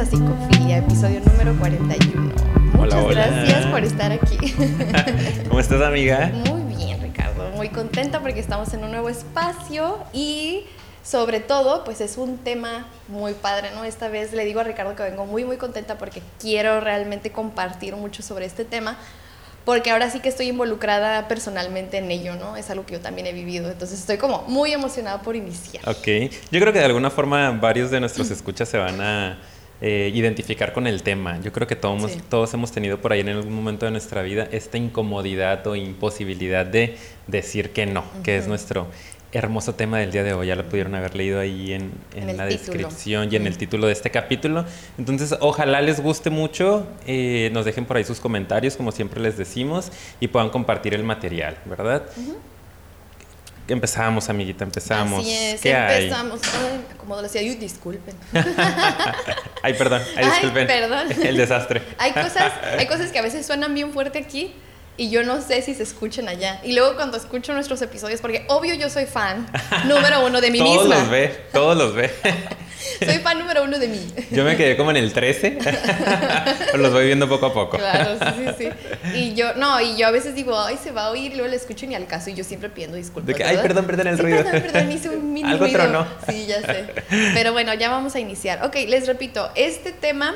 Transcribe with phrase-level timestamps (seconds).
[0.00, 2.22] a Psicofilia, episodio número 41.
[2.22, 3.26] Muchas Hola, hola.
[3.26, 4.38] gracias por estar aquí.
[5.48, 6.32] ¿Cómo estás, amiga?
[6.46, 7.50] Muy bien, Ricardo.
[7.50, 10.64] Muy contenta porque estamos en un nuevo espacio y
[11.04, 13.84] sobre todo, pues es un tema muy padre, ¿no?
[13.84, 17.94] Esta vez le digo a Ricardo que vengo muy, muy contenta porque quiero realmente compartir
[17.94, 18.96] mucho sobre este tema.
[19.66, 22.56] Porque ahora sí que estoy involucrada personalmente en ello, ¿no?
[22.56, 23.70] Es algo que yo también he vivido.
[23.70, 25.86] Entonces estoy como muy emocionada por iniciar.
[25.86, 26.32] Ok.
[26.50, 29.38] Yo creo que de alguna forma varios de nuestros escuchas se van a
[29.80, 31.40] eh, identificar con el tema.
[31.40, 32.20] Yo creo que todos, Sí.
[32.28, 36.66] todos hemos tenido por ahí en algún momento de nuestra vida esta incomodidad o imposibilidad
[36.66, 38.88] de decir que no, que es nuestro
[39.32, 40.48] hermoso tema del día de hoy.
[40.48, 42.72] Ya lo pudieron haber leído ahí en, en En la título.
[42.78, 44.64] descripción y en el título de este capítulo.
[44.98, 49.36] Entonces, ojalá les guste mucho, eh, nos dejen por ahí sus comentarios, como siempre les
[49.38, 52.02] decimos, y puedan compartir el material, ¿verdad?
[53.72, 55.20] Empezamos, amiguita, empezamos.
[55.20, 56.04] Así es, ¿Qué hay?
[56.04, 56.40] empezamos.
[56.44, 58.14] Ay, como lo decía, yo disculpen.
[59.62, 60.66] Ay, perdón, ay, Ay, disculpen.
[60.66, 61.06] perdón.
[61.22, 61.82] El desastre.
[61.98, 64.54] Hay cosas, hay cosas que a veces suenan bien fuerte aquí
[65.00, 66.60] y yo no sé si se escuchan allá.
[66.62, 69.46] Y luego cuando escucho nuestros episodios, porque obvio yo soy fan
[69.88, 71.00] número uno de mí todos misma.
[71.00, 72.10] los ve, todos los ve.
[73.04, 74.00] Soy fan número uno de mí.
[74.30, 75.58] Yo me quedé como en el 13,
[76.72, 77.76] pero los voy viendo poco a poco.
[77.78, 78.68] Claro, sí, sí,
[79.04, 79.18] sí.
[79.18, 81.56] Y yo, no, y yo a veces digo, ay, se va a oír, luego le
[81.56, 83.26] escucho ni al caso y yo siempre pidiendo disculpas.
[83.28, 84.44] De que, ay, perdón, perdón el Sí, ruido.
[84.44, 85.78] Perdón, perdón, hice un mini Algo ruido.
[85.80, 86.06] tronó.
[86.28, 86.86] Sí, ya sé.
[87.34, 88.64] Pero bueno, ya vamos a iniciar.
[88.64, 90.34] Ok, les repito, este tema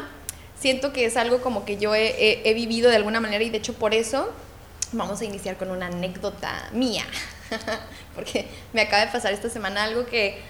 [0.59, 3.51] siento que es algo como que yo he, he- he vivido de alguna manera y
[3.51, 4.31] de hecho por eso
[4.95, 7.05] vamos a iniciar con una anécdota mía.
[8.15, 10.41] Porque me acaba de pasar esta semana algo que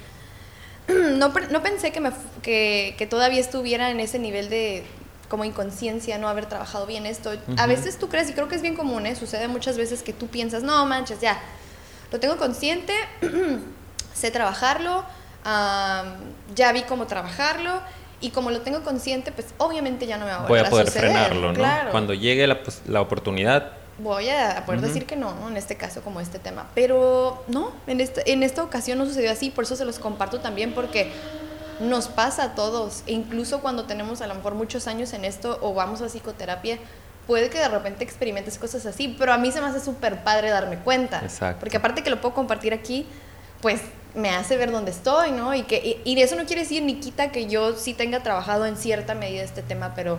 [0.89, 2.11] no, no pensé que, me,
[2.43, 4.85] que, que todavía estuviera en ese nivel de
[5.29, 7.31] como inconsciencia, no haber trabajado bien esto.
[7.31, 7.69] A Ujú.
[7.69, 9.17] veces tú crees, y creo que es bien común, ¿eh?
[9.17, 11.41] sucede muchas veces que tú piensas, no manches, ya,
[12.13, 12.93] lo tengo consciente,
[14.15, 15.05] sé trabajarlo,
[15.43, 16.15] am,
[16.55, 17.81] ya vi cómo trabajarlo,
[18.21, 20.71] y como lo tengo consciente, pues obviamente ya no me va a Voy volver a
[20.71, 21.11] poder suceder.
[21.11, 21.55] frenarlo, ¿no?
[21.59, 25.49] Claro Cuando llegue la, pos- la oportunidad, voy a poder decir que no, ¿no?
[25.49, 26.69] En este caso, como este tema.
[26.75, 30.41] Pero no, en, este- en esta ocasión no sucedió así, por eso se los comparto
[30.41, 31.13] también, porque
[31.81, 35.59] nos pasa a todos, e incluso cuando tenemos a lo mejor muchos años en esto
[35.61, 36.79] o vamos a psicoterapia,
[37.27, 40.51] puede que de repente experimentes cosas así, pero a mí se me hace súper padre
[40.51, 41.21] darme cuenta.
[41.23, 41.61] Exacto.
[41.61, 43.07] Porque aparte que lo puedo compartir aquí,
[43.61, 43.81] pues
[44.15, 45.55] me hace ver dónde estoy, ¿no?
[45.55, 48.67] Y, que, y, y eso no quiere decir ni quita que yo sí tenga trabajado
[48.67, 50.19] en cierta medida este tema, pero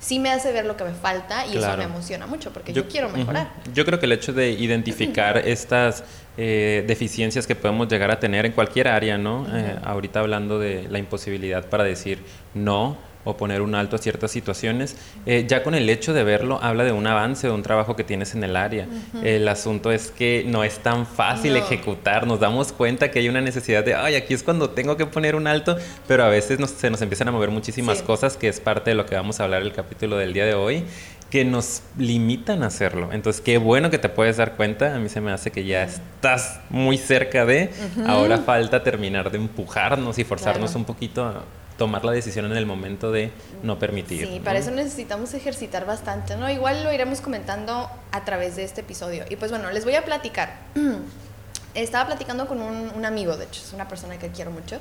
[0.00, 2.88] sí me hace ver lo que me falta y eso me emociona mucho porque yo,
[2.88, 3.52] quiero mejorar.
[3.72, 6.02] Yo creo que el hecho de identificar estas
[6.36, 9.46] eh, deficiencias que podemos llegar a tener en cualquier área, ¿no?
[9.54, 12.24] Eh, ahorita hablando de la imposibilidad para decir
[12.54, 16.58] no o poner un alto a ciertas situaciones, eh, ya con el hecho de verlo
[16.62, 18.86] habla de un avance, de un trabajo que tienes en el área.
[19.22, 21.58] El asunto es que no es tan fácil No.
[21.58, 25.06] ejecutar, nos damos cuenta que hay una necesidad de, ay, aquí es cuando tengo que
[25.06, 25.76] poner un alto,
[26.08, 28.04] pero a veces nos- se nos empiezan a mover muchísimas Sí.
[28.04, 30.54] cosas, que es parte de lo que vamos a hablar el capítulo del día de
[30.54, 30.84] hoy
[31.30, 33.10] que nos limitan a hacerlo.
[33.12, 34.96] Entonces, qué bueno que te puedes dar cuenta.
[34.96, 37.70] A mí se me hace que ya estás muy cerca de.
[38.06, 40.78] Ahora falta terminar de empujarnos y forzarnos Claro.
[40.80, 41.44] un poquito a
[41.80, 43.30] tomar la decisión en el momento de
[43.62, 44.26] no permitir.
[44.26, 44.44] Sí, ¿no?
[44.44, 46.50] para eso necesitamos ejercitar bastante, ¿no?
[46.50, 49.24] Igual lo iremos comentando a través de este episodio.
[49.30, 50.58] Y pues bueno, les voy a platicar.
[51.74, 54.78] Estaba platicando con un, un amigo, de hecho, es una persona que quiero mucho.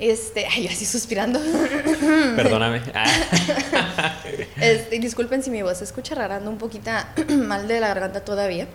[0.00, 1.38] Este, ay, yo así suspirando.
[2.36, 2.82] Perdóname.
[2.92, 3.06] Ah,
[4.60, 6.90] Este, disculpen si mi voz se escucha rara, ando un poquito
[7.46, 8.66] mal de la garganta todavía.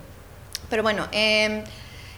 [0.69, 1.65] Pero bueno, eh,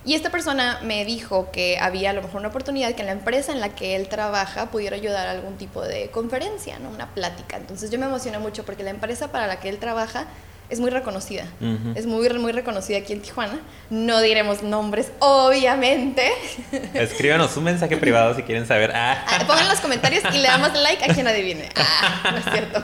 [0.06, 3.14] y esta persona me dijo que había a lo mejor una oportunidad que en la
[3.14, 6.90] empresa en la que él trabaja pudiera ayudar a algún tipo de conferencia, ¿no?
[6.90, 7.58] Una plática.
[7.58, 10.28] Entonces yo me emocioné mucho porque la empresa para la que él trabaja
[10.68, 11.46] es muy reconocida.
[11.94, 13.60] Es muy, muy reconocida aquí en Tijuana.
[13.92, 16.28] No diremos nombres, obviamente.
[16.96, 18.92] Escríbanos un mensaje privado si quieren saber.
[18.96, 21.70] Ah, Ah, Pongan en los comentarios y le damos like a quien adivine.
[21.76, 22.84] Ah, no es cierto.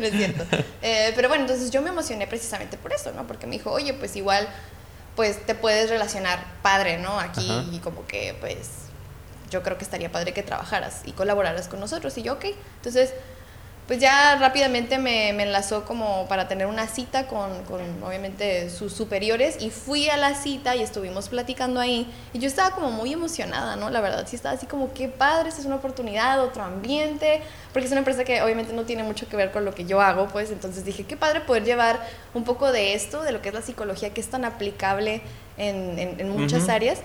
[0.00, 0.44] No es cierto.
[0.82, 3.26] Eh, pero bueno, entonces yo me emocioné precisamente por eso, ¿no?
[3.26, 4.46] Porque me dijo, oye, pues igual,
[5.16, 7.18] pues te puedes relacionar padre, ¿no?
[7.18, 7.64] Aquí Ajá.
[7.70, 8.68] y como que, pues,
[9.50, 12.16] yo creo que estaría padre que trabajaras y colaboraras con nosotros.
[12.18, 12.46] Y yo, ok.
[12.76, 13.12] Entonces,
[13.86, 18.92] pues ya rápidamente me, me enlazó como para tener una cita con, con, obviamente sus
[18.92, 23.12] superiores y fui a la cita y estuvimos platicando ahí y yo estaba como muy
[23.12, 23.90] emocionada, ¿no?
[23.90, 27.42] La verdad sí estaba así como qué padre, esta es una oportunidad, otro ambiente,
[27.72, 30.00] porque es una empresa que obviamente no tiene mucho que ver con lo que yo
[30.00, 32.00] hago, pues entonces dije qué padre poder llevar
[32.34, 35.22] un poco de esto, de lo que es la psicología que es tan aplicable
[35.58, 36.72] en, en, en muchas Ujú.
[36.72, 37.00] áreas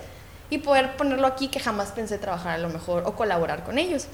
[0.52, 4.06] y poder ponerlo aquí que jamás pensé trabajar a lo mejor o colaborar con ellos.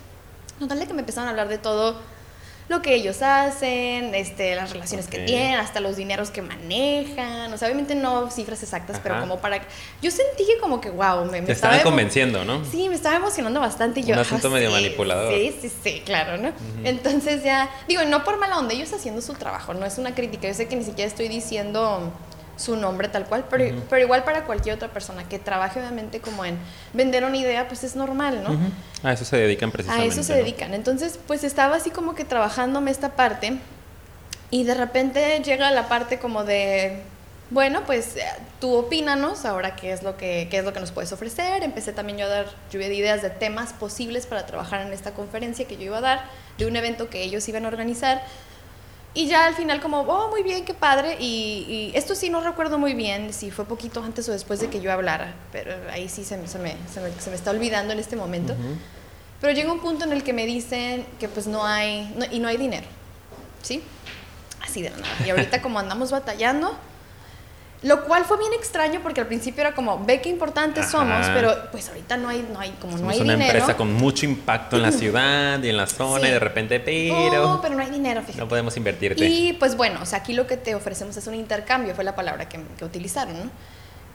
[0.60, 1.98] Total de que me empezaron a hablar de todo
[2.74, 7.54] lo que ellos hacen, este, las relaciones que tienen, hasta los dineros que manejan.
[7.54, 9.62] O sea, obviamente no cifras exactas, pero como para...
[10.02, 12.66] Yo sentí que como que, wow, me, me Te estaba estaban convenciendo, ¿no?
[12.66, 14.14] Sí, me estaba emocionando bastante y yo...
[14.14, 15.34] Un ah, asunto medio sí, manipulador.
[15.34, 16.52] Sí, sí, sí, claro, ¿no?
[16.84, 20.48] Entonces ya, digo, no por mala onda, ellos haciendo su trabajo, no es una crítica,
[20.48, 22.12] yo sé que ni siquiera estoy diciendo
[22.64, 26.46] su nombre tal cual, pero, pero igual para cualquier otra persona que trabaje obviamente como
[26.46, 26.58] en
[26.94, 28.52] vender una idea, pues es normal, ¿no?
[28.52, 28.72] Ujú.
[29.04, 30.08] A eso se dedican A precisamente.
[30.14, 30.40] eso se ¿no?
[30.40, 30.74] dedican.
[30.74, 33.58] Entonces, pues estaba así como que trabajándome esta parte
[34.50, 37.02] y de repente llega la parte como de,
[37.50, 38.24] bueno, pues eh,
[38.60, 41.64] tú opínanos ahora qué es lo que qué es lo que nos puedes ofrecer.
[41.64, 45.12] Empecé también yo a dar lluvia de ideas de temas posibles para trabajar en esta
[45.12, 46.26] conferencia que yo iba a dar,
[46.58, 48.22] de un evento que ellos iban a organizar.
[49.16, 51.18] Y ya al final como, oh, muy bien, qué padre.
[51.20, 54.70] Y, y esto sí no recuerdo muy bien si fue poquito antes o después de
[54.70, 57.52] que yo hablara, pero ahí sí se, me- se me, se, me, se me está
[57.52, 58.54] olvidando en este momento.
[58.54, 58.76] Ujú.
[59.40, 62.40] Pero llega un punto en el que me dicen que pues no hay, no- y
[62.40, 62.88] no hay dinero,
[63.62, 63.84] ¿sí?
[64.62, 65.04] Así de nada.
[65.26, 66.76] Y ahorita como andamos batallando,
[67.84, 70.92] lo cual fue bien extraño porque al principio era como, ve qué importantes Ajá.
[70.92, 73.52] somos, pero pues ahorita no hay, no hay, como no hay una dinero.
[73.54, 76.28] empresa con mucho impacto en la ciudad y en la zona Sí.
[76.28, 76.76] y de repente,
[77.14, 78.40] Oh, pero pero no hay dinero, fíjate.
[78.40, 79.26] no podemos invertirte.
[79.26, 82.16] Y pues bueno, o sea, aquí lo que te ofrecemos es un intercambio, fue la
[82.16, 83.50] palabra que, que utilizaron, ¿no?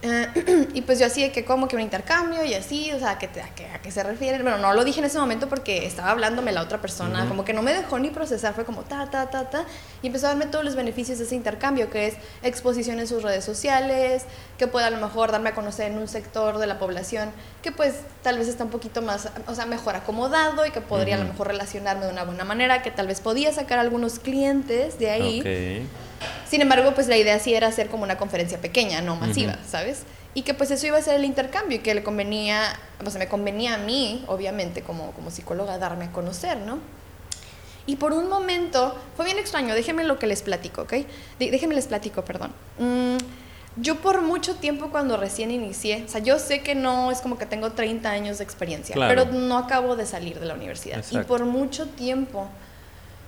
[0.00, 3.18] Eh, y pues yo así de que como que un intercambio y así, o sea,
[3.18, 4.42] ¿que te- a, qué, ¿a qué se refieren?
[4.42, 7.52] Bueno, no lo dije en ese momento porque estaba hablándome la otra persona, como que
[7.52, 9.64] no me dejó ni procesar, fue como ta, ta, ta, ta,
[10.00, 12.14] y empezó a darme todos los beneficios de ese intercambio, que es
[12.44, 14.22] exposición en sus redes sociales,
[14.56, 17.30] que puede a lo mejor darme a conocer en un sector de la población
[17.62, 21.16] que pues tal vez está un poquito más, o sea, mejor acomodado y que podría
[21.16, 24.96] a lo mejor relacionarme de una buena manera, que tal vez podía sacar algunos clientes
[25.00, 25.40] de ahí.
[25.40, 26.07] Ok.
[26.48, 29.56] Sin embargo, pues la idea sí era hacer como una conferencia pequeña, no masiva.
[29.68, 30.02] ¿sabes?
[30.34, 32.62] Y que pues eso iba a ser el intercambio y que le convenía,
[33.04, 36.78] o sea, me convenía a mí, obviamente, como, como psicóloga, darme a conocer, ¿no?
[37.86, 40.92] Y por un momento, fue bien extraño, déjenme lo que les platico, ¿ok?
[41.38, 42.52] Dé- Déjenme les platico, perdón.
[42.78, 43.16] Mm,
[43.76, 47.38] yo por mucho tiempo cuando recién inicié, o sea, yo sé que no es como
[47.38, 49.24] que tengo 30 años de experiencia, Claro.
[49.24, 51.02] pero no acabo de salir de la universidad.
[51.10, 52.48] Y por mucho tiempo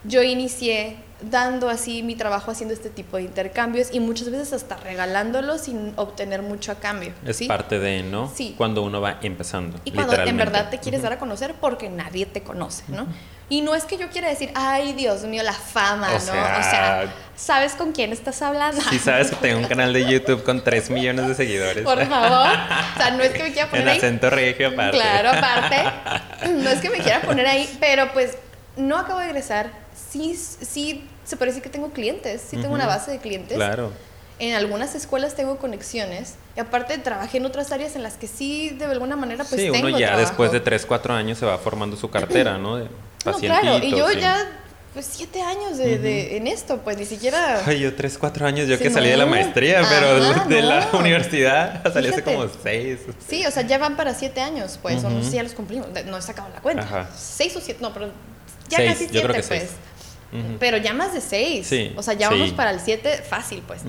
[0.05, 4.77] yo inicié dando así mi trabajo haciendo este tipo de intercambios y muchas veces hasta
[4.77, 7.13] regalándolos sin obtener mucho a cambio.
[7.27, 7.47] Es ¿sí?
[7.47, 8.31] parte de, ¿no?
[8.35, 8.55] Sí.
[8.57, 9.79] Cuando uno va empezando.
[9.85, 13.07] Y cuando en verdad te quieres dar a conocer porque nadie te conoce, ¿no?
[13.49, 16.21] Y no es que yo quiera decir, ay, Dios mío, la fama, O ¿no?
[16.21, 18.81] sea- o sea, ¿sabes con quién estás hablando?
[18.91, 21.83] Si sabes que tengo un canal de YouTube con 3 millones de seguidores.
[21.85, 22.49] Por favor.
[22.95, 23.99] O sea, no es que me quiera poner en ahí.
[23.99, 24.97] acento regio aparte.
[24.99, 26.51] Claro, aparte.
[26.53, 28.39] No es que me quiera poner ahí, pero pues
[28.77, 29.71] no acabo de egresar.
[30.11, 32.43] Sí, sí, se parece que tengo clientes.
[32.51, 33.57] Sí, tengo una base de clientes.
[33.57, 33.91] Claro.
[34.39, 36.35] En algunas escuelas tengo conexiones.
[36.57, 39.71] Y aparte trabajé en otras áreas en las que sí, de alguna manera, pues sí,
[39.71, 40.29] tengo uno ya trabajo.
[40.29, 42.77] después de 3, 4 años se va formando su cartera, ¿no?
[42.77, 42.89] De
[43.27, 43.79] No, claro.
[43.85, 44.19] Y yo sí.
[44.21, 44.49] ya,
[44.95, 47.63] pues siete años de, de- en esto, pues ni siquiera...
[47.67, 50.63] Ay, yo 3, 4 años, yo Sí, que salí de la maestría, pero Ajá, de
[50.63, 50.99] la no.
[50.99, 52.99] universidad salí hace como 6.
[53.29, 55.53] Sí, o sea, ya van para siete años, pues, o no sé si ya los
[55.53, 56.83] cumplimos, de- no he sacado la cuenta.
[56.83, 57.09] Ajá.
[57.15, 58.07] Seis o siete, no, pero
[58.71, 59.61] ya Seis, casi yo siete, creo que pues.
[59.61, 59.71] seis.
[60.59, 61.67] Pero ya más de seis.
[61.67, 63.83] Sí, O sea, ya vamos para el siete fácil, pues.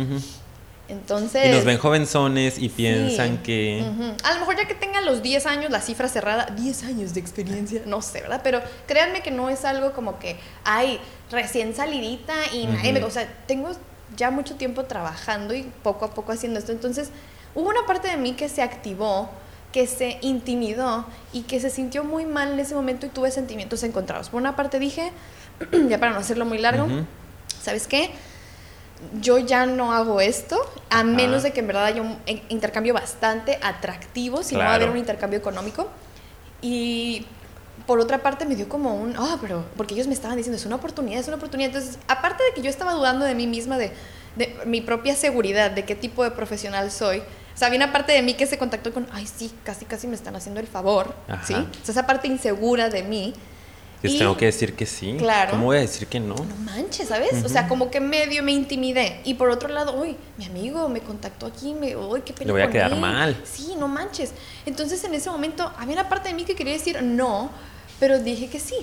[0.91, 1.45] Entonces.
[1.45, 3.85] Y nos ven jovenzones y piensan sí, que...
[3.87, 4.13] ujú.
[4.23, 7.21] A lo mejor ya que tengan los 10 años, la cifra cerrada, 10 años de
[7.21, 8.41] experiencia, no sé, ¿verdad?
[8.43, 10.99] Pero créanme que no es algo como que, ay,
[11.31, 12.99] recién salidita y nadie me.
[12.99, 13.07] Ujú.
[13.07, 13.71] O sea, tengo
[14.17, 16.73] ya mucho tiempo trabajando y poco a poco haciendo esto.
[16.73, 17.09] Entonces,
[17.55, 19.29] hubo una parte de mí que se activó,
[19.71, 23.83] que se intimidó y que se sintió muy mal en ese momento y tuve sentimientos
[23.83, 24.27] encontrados.
[24.27, 25.13] Por una parte dije,
[25.89, 27.05] ya para no hacerlo muy largo, Ujú.
[27.61, 28.11] ¿sabes qué?
[29.19, 30.59] Yo ya no hago esto,
[30.91, 32.17] a menos de que en verdad haya un
[32.49, 34.91] intercambio bastante atractivo, si no va a haber Claro.
[34.93, 35.87] un intercambio económico.
[36.61, 37.25] Y
[37.87, 40.65] por otra parte me dio como un, ah, pero, porque ellos me estaban diciendo, es
[40.67, 41.69] una oportunidad, es una oportunidad.
[41.73, 43.91] Entonces, aparte de que yo estaba dudando de mí misma, de,
[44.35, 48.13] de mi propia seguridad, de qué tipo de profesional soy, o sea, había una parte
[48.13, 51.15] de mí que se contactó con, ay, sí, casi, casi me están haciendo el favor,
[51.27, 51.43] Ajá.
[51.45, 51.53] ¿sí?
[51.55, 53.33] O sea, esa parte insegura de mí.
[54.03, 55.15] Les Y- tengo que decir que sí.
[55.19, 55.51] Claro.
[55.51, 56.33] ¿Cómo voy a decir que no?
[56.35, 57.43] no manches, ¿sabes?
[57.45, 59.21] O sea, como que medio me intimidé.
[59.25, 62.51] Y por otro lado, uy, mi amigo me contactó aquí, me, uy, qué pena Le
[62.53, 62.99] voy a quedar él".
[62.99, 63.35] mal.
[63.43, 64.31] Sí, no manches.
[64.65, 67.51] Entonces en ese momento había una parte de mí que quería decir no,
[67.99, 68.75] pero dije que sí.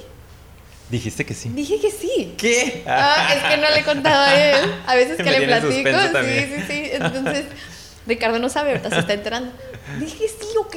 [0.91, 1.49] Dijiste que sí.
[1.51, 2.35] Dije que sí.
[2.39, 2.85] ¿Qué?
[2.87, 4.75] Ah, es que no le he contado a él.
[4.87, 5.91] A veces que Me le platico.
[6.25, 6.89] Sí, sí, sí.
[6.93, 7.45] Entonces,
[8.07, 9.53] Ricardo no sabe, ahorita se está enterando.
[9.99, 10.77] Dije sí, ok.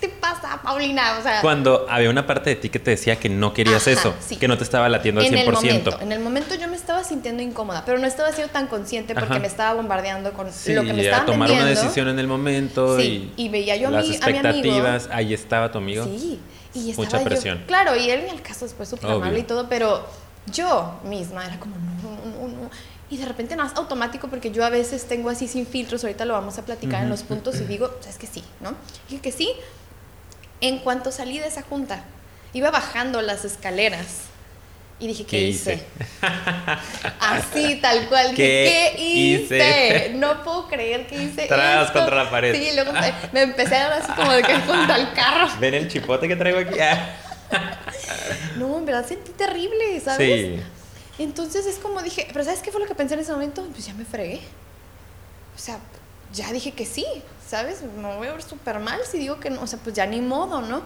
[0.00, 1.16] ¿Qué, qué te pasa, Paulina?
[1.18, 3.90] O sea, Cuando había una parte de ti que te decía que no querías Ajá,
[3.92, 4.36] eso, sí.
[4.36, 5.38] que no te estaba latiendo al en 100%.
[5.46, 8.66] el momento, en el momento yo me estaba sintiendo incómoda, pero no estaba siendo tan
[8.66, 9.38] consciente porque Ajá.
[9.40, 11.72] me estaba bombardeando con Sí, lo que me a estaban tomar vendiendo.
[11.72, 14.38] una decisión en el momento Sí, y, y veía yo a las mi- a mi
[14.38, 14.48] amigo.
[14.48, 16.04] expectativas, ahí estaba tu amigo.
[16.04, 16.40] Sí,
[16.74, 17.64] y estaba Mucha yo- presión.
[17.66, 20.04] claro, y él en el caso después súper amable y todo, pero
[20.52, 22.10] yo misma era como, no,
[22.48, 22.70] no, no,
[23.10, 26.24] Y de repente no es automático porque yo a veces tengo así sin filtros, ahorita
[26.24, 28.74] lo vamos a platicar en los puntos y digo, es que sí, ¿no?
[29.08, 29.50] Dije que sí.
[30.60, 32.04] En cuanto salí de esa junta,
[32.52, 34.28] iba bajando las escaleras
[35.00, 35.84] y dije, ¿qué, hice?
[37.20, 38.32] Así, tal cual.
[38.34, 40.12] ¿Qué, hice?
[40.14, 42.54] No puedo creer que hice Tras contra la pared.
[42.54, 42.92] Sí, luego
[43.32, 45.48] me empecé a dar así como de que contra el carro.
[45.60, 46.78] ¿Ven el chipote que traigo aquí?
[48.56, 50.46] no, en verdad sentí terrible, ¿sabes?
[50.46, 50.60] Sí.
[51.18, 53.66] Entonces es como dije, pero ¿sabes qué fue lo que pensé en ese momento?
[53.72, 54.40] Pues ya me fregué.
[55.54, 55.78] O sea,
[56.34, 57.06] ya dije que sí,
[57.46, 57.82] ¿sabes?
[57.82, 59.62] Me voy a ver súper mal si digo que no.
[59.62, 60.82] O sea, pues ya ni modo, ¿no?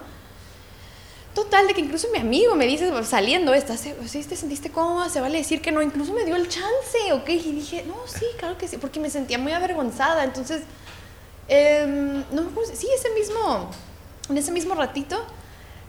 [1.33, 3.93] Total, de que incluso mi amigo me dice, saliendo esta, ¿sí
[4.27, 5.09] te sentiste cómoda?
[5.09, 5.81] Se vale decir que no.
[5.81, 7.29] Incluso me dio el chance, ¿ok?
[7.29, 10.23] Y dije, no, sí, claro que sí, porque me sentía muy avergonzada.
[10.23, 10.63] Entonces,
[11.47, 13.69] em, no me acuerdo, sí, ese mismo,
[14.29, 15.23] en ese mismo ratito,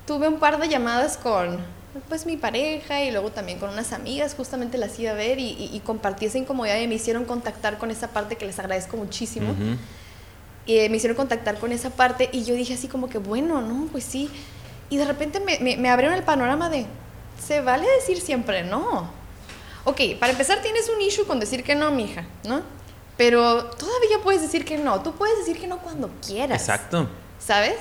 [0.07, 1.64] tuve un par de llamadas con,
[2.09, 5.71] pues, mi pareja y luego también con unas amigas, justamente las iba a ver y,
[5.73, 9.55] y, compartí esa incomodidad y me hicieron contactar con esa parte que les agradezco muchísimo.
[10.67, 13.89] Y me hicieron contactar con esa parte y yo dije así como que, bueno, no,
[13.91, 14.31] pues sí
[14.91, 16.85] y de repente me, me, abrieron el panorama de,
[17.41, 19.09] se vale decir siempre no.
[19.85, 22.63] Ok, para empezar tienes un issue con decir que no, mija, ¿no?
[23.17, 25.01] Pero todavía puedes decir que no.
[25.03, 26.61] Tú puedes decir que no cuando quieras.
[26.61, 27.09] Exacto.
[27.39, 27.77] ¿Sabes?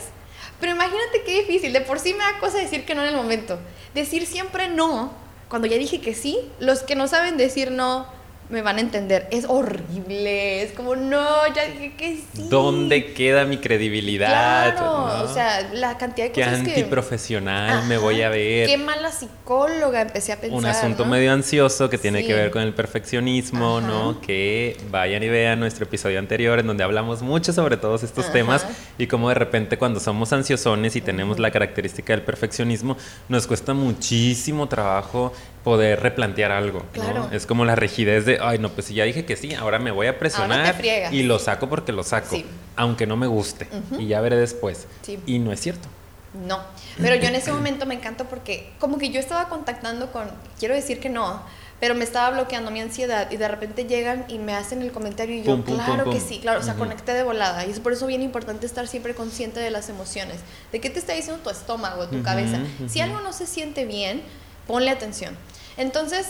[0.59, 1.73] Pero imagínate qué difícil.
[1.73, 3.59] De por sí me da cosa decir que no en el momento.
[3.93, 5.13] Decir siempre no,
[5.47, 8.07] cuando ya dije que sí, los que no saben decir no
[8.49, 9.27] me van a entender.
[9.31, 10.63] Es horrible.
[10.63, 12.47] Es como, no, ya dije que sí.
[12.49, 14.75] ¿Dónde queda mi credibilidad?
[14.75, 18.67] Claro, o sea, la cantidad de cosas Qué antiprofesional me voy a ver.
[18.67, 20.57] Qué mala psicóloga empecé a pensar.
[20.57, 24.19] Un asunto medio ansioso que tiene que ver con el perfeccionismo, ¿no?
[24.21, 28.65] Que vayan y vean nuestro episodio anterior en donde hablamos mucho sobre todos estos temas
[28.97, 33.73] y cómo de repente cuando somos ansiosones y tenemos la característica del perfeccionismo, nos cuesta
[33.73, 36.83] muchísimo trabajo poder replantear algo.
[36.93, 37.29] Claro.
[37.31, 39.91] Es como la rigidez de, ay, no, pues si ya dije que sí, ahora me
[39.91, 40.75] voy a presionar
[41.11, 42.37] y lo saco porque lo saco,
[42.75, 43.67] aunque no me guste.
[43.97, 44.87] Y ya veré después.
[45.25, 45.87] Y no es cierto.
[46.33, 46.59] No,
[47.01, 50.75] pero yo en ese momento me encantó porque como que yo estaba contactando con, quiero
[50.75, 51.41] decir que no,
[51.79, 55.35] pero me estaba bloqueando mi ansiedad y de repente llegan y me hacen el comentario
[55.35, 57.65] y yo, claro que sí, claro, o sea, conecté de volada.
[57.65, 60.37] Y es por eso bien importante estar siempre consciente de las emociones,
[60.71, 62.59] de qué te está diciendo tu estómago, tu cabeza.
[62.87, 64.21] Si algo no se siente bien,
[64.69, 65.35] ponle atención.
[65.77, 66.27] Entonces,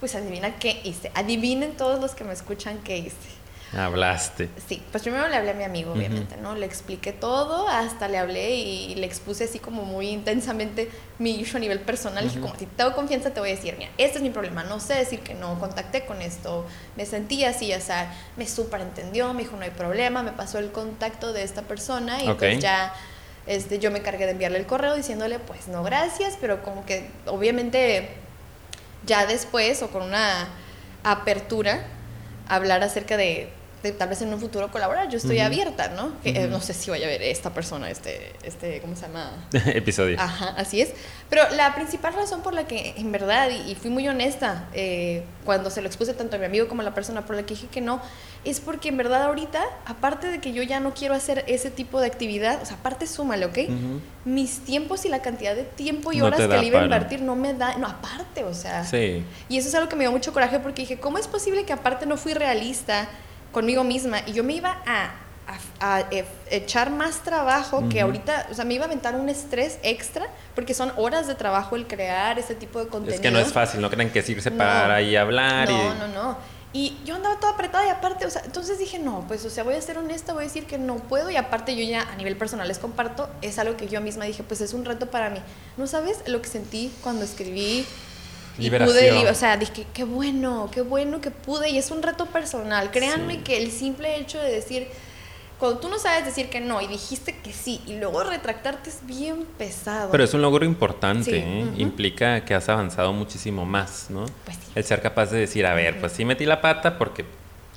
[0.00, 1.12] pues adivina qué hice.
[1.14, 3.42] Adivinen todos los que me escuchan qué hice.
[3.76, 4.48] Hablaste.
[4.66, 6.54] Sí, pues primero le hablé a mi amigo, obviamente, ¿no?
[6.54, 11.58] Le expliqué todo, hasta le hablé y le expuse así como muy intensamente mi issue
[11.58, 12.24] a nivel personal.
[12.24, 14.80] Dije, como si tengo confianza, te voy a decir, mira, este es mi problema, no
[14.80, 19.32] sé decir que no, contacté con esto, me sentí así, o sea, me súper entendió,
[19.34, 22.94] me dijo, no hay problema, me pasó el contacto de esta persona y pues ya
[23.46, 27.10] este, yo me cargué de enviarle el correo diciéndole, pues no, gracias, pero como que
[27.26, 28.08] obviamente
[29.04, 30.48] ya después o con una
[31.02, 31.84] apertura
[32.48, 33.50] hablar acerca de
[33.90, 35.08] tal vez en un futuro colaborar.
[35.08, 36.12] Yo estoy abierta, ¿no?
[36.22, 39.32] Eh, no sé si vaya a ver esta persona, este, este, ¿cómo se llama?
[39.66, 40.16] Episodio.
[40.20, 40.90] Ajá, así es.
[41.28, 45.70] Pero la principal razón por la que, en verdad, y, fui muy honesta eh, cuando
[45.70, 47.66] se lo expuse tanto a mi amigo como a la persona por la que dije
[47.66, 48.00] que no,
[48.44, 52.00] es porque en verdad ahorita, aparte de que yo ya no quiero hacer ese tipo
[52.00, 53.58] de actividad, o sea, aparte súmale, ¿ok?
[54.24, 57.34] Mis tiempos y la cantidad de tiempo y horas que le iba a invertir no
[57.34, 58.84] me da, no, aparte, o sea.
[58.84, 59.24] Sí.
[59.48, 61.72] Y eso es algo que me dio mucho coraje porque dije, ¿cómo es posible que
[61.72, 63.08] aparte no fui realista?
[63.52, 65.12] Conmigo misma y yo me iba a,
[66.10, 70.26] e, echar más trabajo que ahorita, o sea, me iba a aventar un estrés extra
[70.54, 73.14] porque son horas de trabajo el crear ese tipo de contenido.
[73.14, 75.68] Es que no es fácil, no creen que es irse para ahí a hablar.
[75.68, 75.98] No, y...
[75.98, 76.52] no, no.
[76.74, 79.62] Y yo andaba toda apretada y aparte, o sea, entonces dije, no, pues, o sea,
[79.62, 82.16] voy a ser honesta, voy a decir que no puedo y aparte yo ya a
[82.16, 85.28] nivel personal les comparto, es algo que yo misma dije, pues es un reto para
[85.28, 85.40] mí.
[85.76, 87.84] ¿No sabes lo que sentí cuando escribí
[88.58, 92.26] y pude, o sea, dije, qué bueno, qué bueno que pude y es un reto
[92.26, 92.90] personal.
[92.90, 94.88] Créanme que el simple hecho de decir,
[95.58, 99.06] cuando tú no sabes decir que no y dijiste que sí y luego retractarte es
[99.06, 100.10] bien pesado.
[100.10, 101.66] Pero es un logro importante, ¿eh?
[101.76, 104.26] implica que has avanzado muchísimo más, ¿no?
[104.44, 107.24] Pues el ser capaz de decir, a ver, pues sí metí la pata porque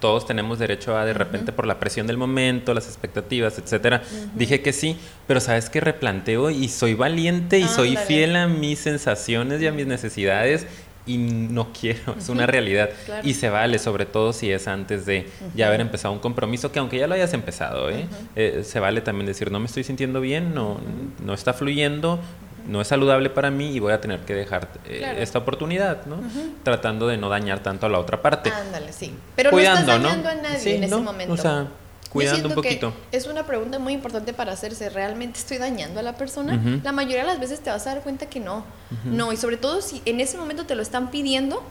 [0.05, 4.03] todos tenemos derecho a de repente por la presión del momento, las expectativas, etcétera.
[4.35, 8.77] Dije que sí, pero sabes que replanteo y soy valiente y soy fiel a mis
[8.77, 10.67] sensaciones y a mis necesidades
[11.07, 12.91] y no quiero, es una realidad.
[13.23, 16.77] Y se vale, sobre todo si es antes de ya haber empezado un compromiso, que
[16.77, 18.07] aunque ya lo hayas empezado, ¿eh?
[18.35, 20.79] Eh, se vale también decir, no me estoy sintiendo bien, no,
[21.23, 22.19] no está fluyendo,
[22.67, 26.17] no es saludable para mí y voy a tener que dejar eh, esta oportunidad, ¿no?
[26.63, 28.49] Tratando de no dañar tanto a la otra parte.
[28.49, 29.13] Ándale, sí.
[29.35, 31.33] Pero no estás dañando a nadie en ese momento.
[31.33, 31.67] O sea,
[32.09, 32.93] cuidando un poquito.
[33.11, 34.89] es una pregunta muy importante para hacerse.
[34.89, 36.59] ¿Realmente estoy dañando a la persona?
[36.83, 38.65] La mayoría de las veces te vas a dar cuenta que no.
[39.03, 41.63] No, y sobre todo si en ese momento te lo están pidiendo,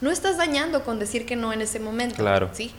[0.00, 2.16] no estás dañando con decir que no en ese momento.
[2.16, 2.50] Claro.
[2.52, 2.72] ¿sí?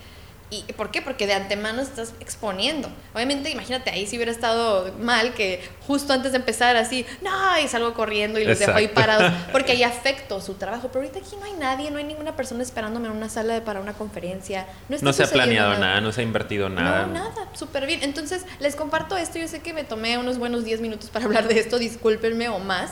[0.53, 1.01] ¿Y por qué?
[1.01, 2.89] Porque de antemano estás exponiendo.
[3.13, 7.69] Obviamente, imagínate, ahí si hubiera estado mal que justo antes de empezar así, no, y
[7.69, 10.89] salgo corriendo y los dejo ahí parados, porque ahí afecto su trabajo.
[10.89, 13.61] Pero ahorita aquí no hay nadie, no hay ninguna persona esperándome en una sala de,
[13.61, 14.67] para una conferencia.
[14.89, 16.01] No, se ha planeado nada.
[16.01, 17.07] no se ha invertido nada.
[17.07, 18.03] No, nada, súper bien.
[18.03, 19.39] Entonces, les comparto esto.
[19.39, 22.59] Yo sé que me tomé unos buenos 10 minutos para hablar de esto, discúlpenme o
[22.59, 22.91] más,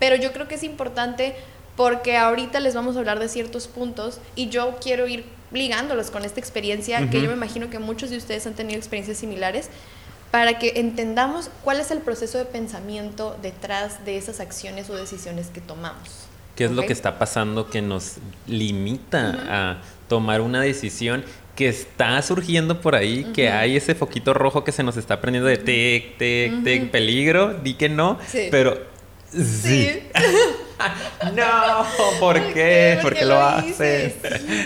[0.00, 1.36] pero yo creo que es importante
[1.76, 6.24] porque ahorita les vamos a hablar de ciertos puntos y yo quiero ir ligándolos con
[6.24, 9.70] esta experiencia que yo me imagino que muchos de ustedes han tenido experiencias similares
[10.30, 15.48] para que entendamos cuál es el proceso de pensamiento detrás de esas acciones o decisiones
[15.48, 16.26] que tomamos.
[16.54, 19.78] ¿Qué es lo que está pasando que nos limita a
[20.08, 21.24] tomar una decisión
[21.54, 25.48] que está surgiendo por ahí, que hay ese foquito rojo que se nos está prendiendo
[25.48, 28.18] de tic, tic, tic, peligro, di que no,
[28.50, 28.78] pero
[29.32, 30.02] sí.
[31.34, 31.86] no,
[32.20, 32.98] ¿por qué?
[33.02, 34.14] ¿Por qué, lo, haces?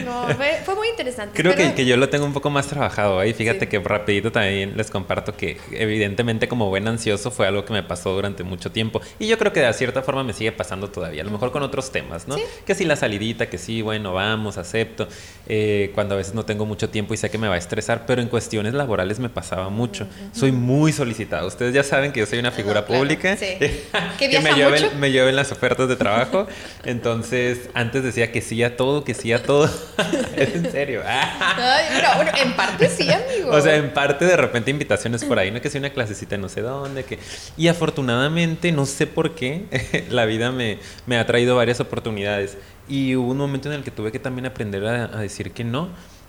[0.04, 0.26] no,
[0.64, 1.40] fue, muy interesante.
[1.40, 3.32] Creo que, que, yo lo tengo un poco más trabajado ahí.
[3.32, 7.82] Fíjate que rapidito también les comparto que evidentemente como buen ansioso fue algo que me
[7.82, 9.00] pasó durante mucho tiempo.
[9.18, 11.22] Y yo creo que de cierta forma me sigue pasando todavía.
[11.22, 12.36] A lo mejor con otros temas, ¿no?
[12.66, 15.08] Que si la salidita, que sí, bueno, vamos, acepto.
[15.46, 18.04] Eh, cuando a veces no tengo mucho tiempo y sé que me va a estresar.
[18.06, 20.06] Pero en cuestiones laborales me pasaba mucho.
[20.32, 21.46] Soy muy solicitado.
[21.46, 23.36] Ustedes ya saben que yo soy una figura pública.
[24.18, 26.46] que me lleven, me lleven las ofertas de trabajo.
[26.84, 29.70] Entonces, antes decía que sí a todo, que sí a todo.
[30.36, 31.02] es en serio.
[31.06, 31.84] Ay,
[32.16, 33.50] bueno, en parte sí, amigo.
[33.50, 36.48] O sea, en parte de repente invitaciones por ahí, no que sea una clasecita no
[36.48, 37.04] sé dónde.
[37.04, 37.18] que
[37.56, 39.66] Y afortunadamente, no sé por qué,
[40.10, 42.56] la vida me, me ha traído varias oportunidades.
[42.88, 45.88] Y hubo un momento en el que tuve que también aprender a decir que no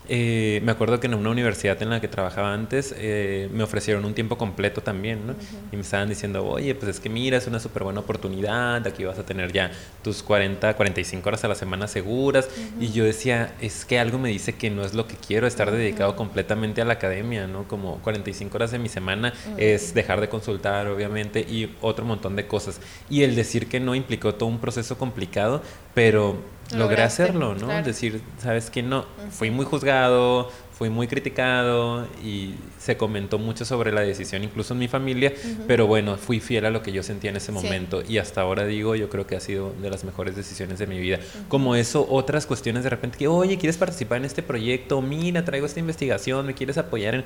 [0.09, 4.03] eh, me acuerdo que en una universidad en la que trabajaba antes eh, me ofrecieron
[4.03, 5.35] un tiempo completo también, ¿no?
[5.71, 9.05] Y me estaban diciendo, oye, pues es que mira, es una súper buena oportunidad, aquí
[9.05, 9.71] vas a tener ya
[10.03, 12.49] tus 40, 45 horas a la semana seguras.
[12.79, 15.71] Y yo decía, es que algo me dice que no es lo que quiero, estar
[15.71, 17.67] dedicado completamente a la academia, ¿no?
[17.67, 22.45] Como 45 horas de mi semana es dejar de consultar, obviamente, y otro montón de
[22.47, 22.81] cosas.
[23.09, 25.61] Y el decir que no implicó todo un proceso complicado,
[25.93, 27.67] pero logré hacerlo, ¿no?
[27.83, 33.91] Decir, sabes que no, fui muy juzgado, fui muy criticado y se comentó mucho sobre
[33.91, 35.31] la decisión, incluso en mi familia,
[35.67, 38.65] pero bueno, fui fiel a lo que yo sentía en ese momento y hasta ahora
[38.65, 41.19] digo, yo creo que ha sido de las mejores decisiones de mi vida.
[41.47, 45.01] Como eso, otras cuestiones de repente que, oye, ¿quieres participar en este proyecto?
[45.01, 47.25] Mira, traigo esta investigación, ¿me quieres apoyar en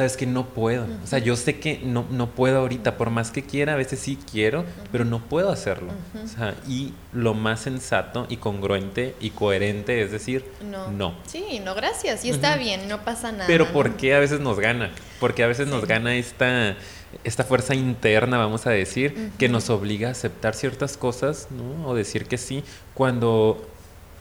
[0.00, 0.86] sabes que no puedo.
[1.04, 4.00] O sea, yo sé que no, no puedo ahorita, por más que quiera, a veces
[4.00, 5.92] sí quiero, pero no puedo hacerlo.
[6.24, 11.14] O sea, y lo más sensato y congruente y coherente es decir, no.
[11.26, 12.24] Sí, no, gracias.
[12.24, 13.46] Y está bien, no pasa nada.
[13.46, 14.90] Pero ¿por qué a veces nos gana?
[15.20, 16.76] Porque a veces nos gana esta
[17.24, 21.88] esta fuerza interna, vamos a decir, que nos obliga a aceptar ciertas cosas, ¿no?
[21.88, 22.62] O decir que sí,
[22.94, 23.68] cuando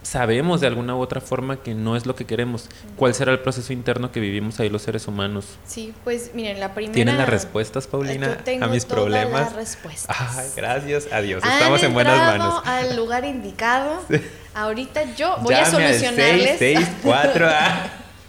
[0.01, 2.69] sabemos de alguna u otra forma que no es lo que queremos.
[2.95, 5.57] ¿Cuál será el proceso interno que vivimos ahí los seres humanos?
[5.65, 6.93] Sí, pues miren, la primera...
[6.93, 9.41] ¿Tienen las respuestas, Paulina, a mis problemas?
[9.41, 10.17] Las respuestas.
[10.37, 12.61] Ay, gracias, adiós, estamos en buenas manos.
[12.65, 14.01] al lugar indicado.
[14.53, 16.59] Ahorita yo voy a solucionarles...
[16.59, 17.47] 6, 6, 4,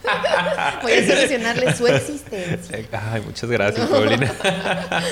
[0.83, 2.79] Voy a solucionarle su existencia.
[2.93, 4.33] Ay, muchas gracias, Paulina.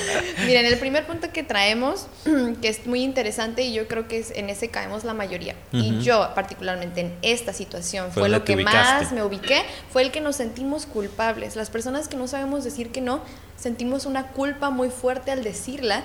[0.47, 2.07] Miren, el primer punto que traemos,
[2.63, 6.01] que es muy interesante y yo creo que es, en ese caemos la mayoría, y
[6.01, 10.37] yo particularmente en esta situación fue, lo que más me ubiqué, fue el que nos
[10.37, 11.57] sentimos culpables.
[11.57, 13.21] Las personas que no sabemos decir que no,
[13.57, 16.05] sentimos una culpa muy fuerte al decirla,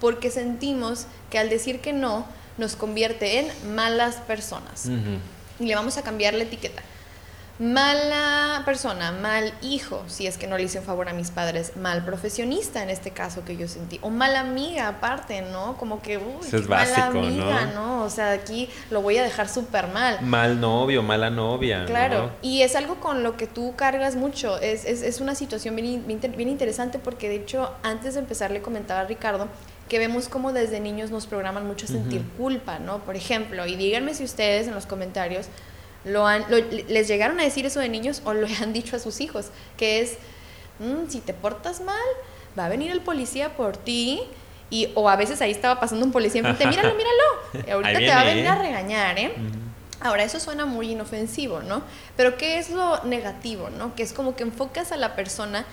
[0.00, 2.26] porque sentimos que al decir que no,
[2.58, 4.86] nos convierte en malas personas.
[5.60, 6.82] Y le vamos a cambiar la etiqueta
[7.58, 11.76] mala persona, mal hijo, si es que no le hice un favor a mis padres,
[11.76, 15.76] mal profesionista en este caso que yo sentí, o mala amiga aparte, ¿no?
[15.76, 18.02] Como que, uy, es básico, mala amiga, ¿no?
[18.02, 20.20] O sea, aquí lo voy a dejar súper mal.
[20.22, 21.84] Mal novio, mala novia.
[21.86, 25.76] Claro, y es algo con lo que tú cargas mucho, es, es, es una situación
[25.76, 29.48] bien, bien, interesante porque de hecho antes de empezar le comentaba a Ricardo,
[29.88, 32.98] que vemos como desde niños nos programan mucho a sentir culpa, ¿no?
[33.04, 35.46] Por ejemplo, y díganme si ustedes en los comentarios
[36.04, 36.44] lo han,
[36.88, 40.00] les llegaron a decir eso de niños o lo han dicho a sus hijos, que
[40.00, 40.18] es,
[40.78, 41.96] mm, si te portas mal,
[42.58, 44.20] va a venir el policía por ti.
[44.70, 46.94] Y, o a veces ahí estaba pasando un policía enfrente, míralo,
[47.52, 49.32] míralo, ahorita te va a venir a regañar, ¿eh?
[50.00, 51.82] Ahora, eso suena muy inofensivo, ¿no?
[52.16, 53.94] Pero ¿qué es lo negativo, ¿no?
[53.94, 55.64] Que es como que enfocas a la persona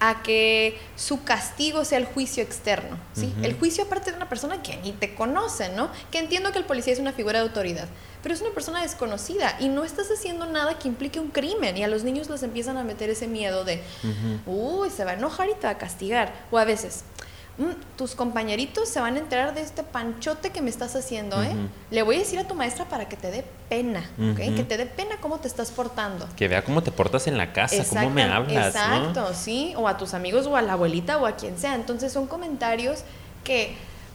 [0.00, 3.34] a que su castigo sea el juicio externo, ¿sí?
[3.42, 5.90] El juicio aparte de una persona que ni te conoce, ¿no?
[6.10, 7.88] Que entiendo que el policía es una figura de autoridad,
[8.22, 11.82] pero es una persona desconocida y no estás haciendo nada que implique un crimen y
[11.82, 13.82] a los niños les empiezan a meter ese miedo de,
[14.46, 16.32] uy, se va a enojar y te va a castigar.
[16.50, 17.04] O a veces,
[17.58, 21.50] Mm, tus compañeritos se van a enterar de este panchote que me estás haciendo, ¿eh?
[21.90, 24.86] Le voy a decir a tu maestra para que te dé pena, Que te dé
[24.86, 26.28] pena cómo te estás portando.
[26.36, 28.68] Que vea cómo te portas en la casa, cómo me hablas.
[28.68, 31.74] Exacto, sí, o a tus amigos o a la abuelita o a quien sea.
[31.74, 33.00] Entonces son comentarios
[33.42, 33.74] que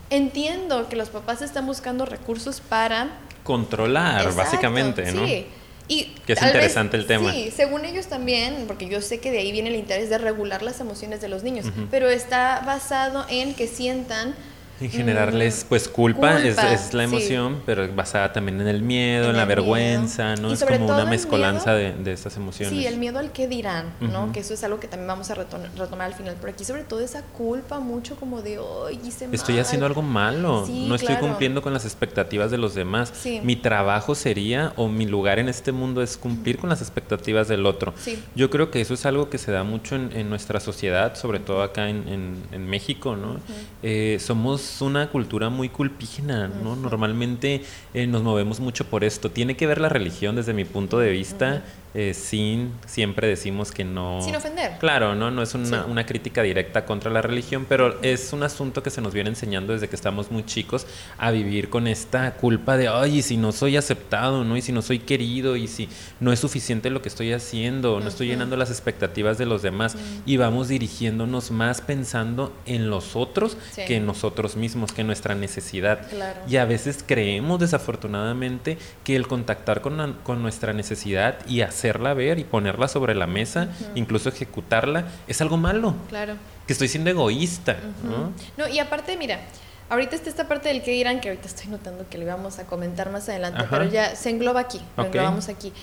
[0.10, 3.10] entiendo que los papás están buscando recursos para
[3.43, 5.25] controlar, básicamente, ¿no?
[5.25, 5.47] Sí.
[5.88, 7.32] Y que es interesante el tema.
[7.34, 10.62] Sí, según ellos también, porque yo sé que de ahí viene el interés de regular
[10.62, 14.36] las emociones de los niños, pero está basado en que sientan
[14.82, 19.46] y generarles, pues, culpa, es, la emoción, pero basada también en el miedo, en, la
[19.46, 20.52] vergüenza, ¿no?
[20.52, 22.74] Es como una mezcolanza de, de, estas emociones.
[22.74, 24.32] Sí, el miedo al que dirán, ¿no?
[24.32, 26.36] Que eso es algo que también vamos a retomar, al final.
[26.40, 29.36] Pero aquí, sobre todo, esa culpa mucho como de, hoy hice mal.
[29.36, 33.14] Estoy haciendo algo malo, no estoy cumpliendo con las expectativas de los demás.
[33.44, 37.66] Mi trabajo sería, o mi lugar en este mundo es cumplir con las expectativas del
[37.66, 37.94] otro.
[38.36, 41.62] Yo creo que eso es algo que se da mucho en, nuestra sociedad, sobre todo
[41.62, 43.38] acá en, en México, ¿no?
[43.84, 46.76] Eh, somos una cultura muy culpígena, ¿no?
[46.76, 49.32] Normalmente eh, nos movemos mucho por esto.
[49.32, 51.63] Tiene que ver la religión desde mi punto de vista
[51.95, 54.19] eh, sin, siempre decimos que no...
[54.23, 54.79] Sin ofender.
[54.79, 55.29] Claro, ¿no?
[55.29, 58.99] No es una, una, crítica directa contra la religión, pero es un asunto que se
[58.99, 60.88] nos viene enseñando desde que estamos muy chicos
[61.19, 64.58] a vivir con esta culpa de, ay, y si no soy aceptado, ¿no?
[64.58, 65.88] Y si no soy querido, y si
[66.19, 69.95] no es suficiente lo que estoy haciendo, no estoy llenando las expectativas de los demás,
[70.25, 75.36] y vamos dirigiéndonos más pensando en los otros que en nosotros mismos, que en nuestra
[75.36, 76.08] necesidad.
[76.47, 82.13] Y a veces creemos desafortunadamente que el contactar con, con nuestra necesidad y hacer hacerla
[82.13, 85.96] ver y ponerla sobre la mesa, incluso ejecutarla, es algo malo.
[86.08, 86.36] Claro.
[86.65, 88.32] Que estoy siendo egoísta, ¿no?
[88.58, 89.41] No, y aparte, mira,
[89.89, 92.65] ahorita está esta parte del que dirán, que ahorita estoy notando que lo íbamos a
[92.65, 95.74] comentar más adelante, pero ya se engloba aquí, lo englobamos aquí.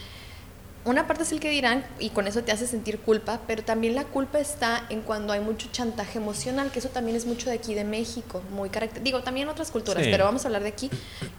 [0.87, 3.95] Una parte es el que dirán y con eso te hace sentir culpa, pero también
[3.95, 7.57] la culpa está en cuando hay mucho chantaje emocional, que eso también es mucho de
[7.57, 10.91] aquí de México, muy carácter, digo, también otras culturas, pero vamos a hablar de aquí,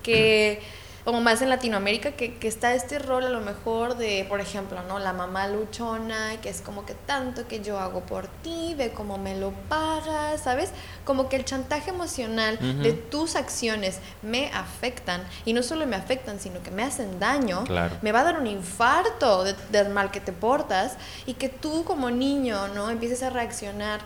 [0.04, 0.62] que
[1.04, 4.82] como más en Latinoamérica, que, que, está este rol a lo mejor de, por ejemplo,
[4.84, 5.00] ¿no?
[5.00, 9.18] La mamá luchona, que es como que tanto que yo hago por ti, ve cómo
[9.18, 10.72] me lo pagas, ¿sabes?
[11.04, 16.40] Como que el chantaje emocional de tus acciones me afectan, y no solo me afectan,
[16.40, 17.64] sino que me hacen daño,
[18.02, 22.12] me va a dar un infarto del mal que te portas, y que tú como
[22.12, 22.90] niño, ¿no?
[22.90, 24.02] Empieces a reaccionar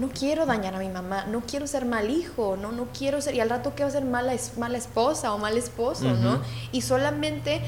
[0.00, 3.34] no quiero dañar a mi mamá, no quiero ser mal hijo, no, no quiero ser,
[3.34, 6.40] y al rato quiero ser mala, mala esposa o mal esposo, ¿no?
[6.72, 7.60] Y solamente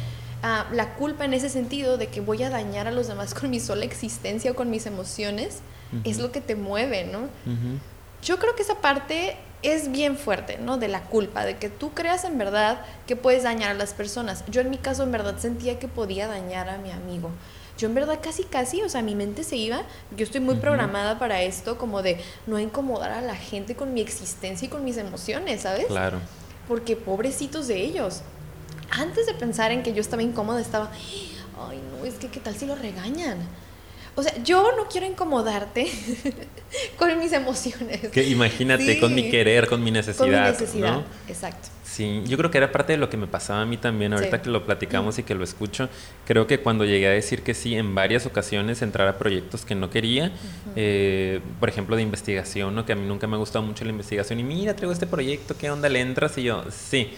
[0.42, 3.50] ah, la culpa en ese sentido de que voy a dañar a los demás con
[3.50, 5.60] mi sola existencia o con mis emociones,
[6.04, 7.28] es lo que te mueve, ¿no?
[8.22, 10.78] Yo creo que esa parte es bien fuerte, ¿no?
[10.78, 14.42] De la culpa, de que tú creas en verdad que puedes dañar a las personas.
[14.48, 17.30] Yo en mi caso en verdad sentía que podía dañar a mi amigo
[17.82, 19.82] yo en verdad casi, casi, o sea, mi mente se iba,
[20.16, 24.00] yo estoy muy programada para esto, como de no incomodar a la gente con mi
[24.00, 25.86] existencia y con mis emociones, ¿sabes?
[25.86, 26.20] Claro.
[26.68, 28.20] Porque pobrecitos de ellos.
[28.88, 30.92] Antes de pensar en que yo estaba incómoda, estaba,
[31.68, 33.38] ay, no, es que qué tal si lo regañan.
[34.14, 35.90] O sea, yo no quiero incomodarte
[36.96, 38.10] con mis emociones.
[38.12, 40.18] Que imagínate, con mi querer, con mi necesidad.
[40.18, 41.68] Con mi necesidad, exacto.
[41.92, 44.40] Sí, yo creo que era parte de lo que me pasaba a mí también, ahorita
[44.40, 45.90] que lo platicamos y que lo escucho,
[46.26, 49.74] creo que cuando llegué a decir que sí, en varias ocasiones entrar a proyectos que
[49.74, 50.32] no quería,
[50.74, 52.86] eh, por ejemplo de investigación, ¿no?
[52.86, 55.54] que a mí nunca me ha gustado mucho la investigación, y mira, traigo este proyecto,
[55.58, 56.38] ¿qué onda le entras?
[56.38, 57.10] Y yo, sí,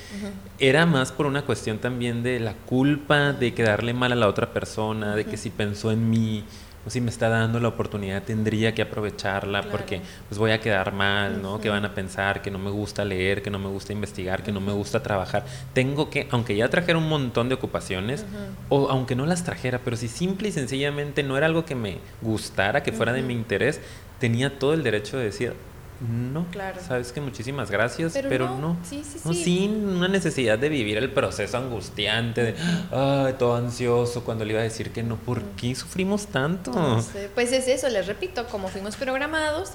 [0.59, 4.53] era más por una cuestión también de la culpa de quedarle mal a la otra
[4.53, 6.43] persona, de que si pensó en mí,
[6.87, 10.93] o si me está dando la oportunidad, tendría que aprovecharla porque pues voy a quedar
[10.93, 11.61] mal, ¿no?
[11.61, 14.53] Que van a pensar que no me gusta leer, que no me gusta investigar, que
[14.53, 15.45] no me gusta trabajar.
[15.73, 18.25] Tengo que, aunque ya trajera un montón de ocupaciones,
[18.69, 21.99] o aunque no las trajera, pero si simple y sencillamente no era algo que me
[22.23, 23.81] gustara, que fuera de mi interés,
[24.19, 25.55] tenía todo el derecho de decir,
[26.01, 26.81] no, claro.
[26.87, 29.45] sabes que muchísimas gracias, pero, no, Sí, sí, sí.
[29.45, 32.55] sin una necesidad de vivir el proceso angustiante de,
[32.91, 36.73] ay, todo ansioso cuando le iba a decir que no, ¿por qué sufrimos tanto?
[37.35, 39.73] Pues es eso, les repito, como fuimos programados,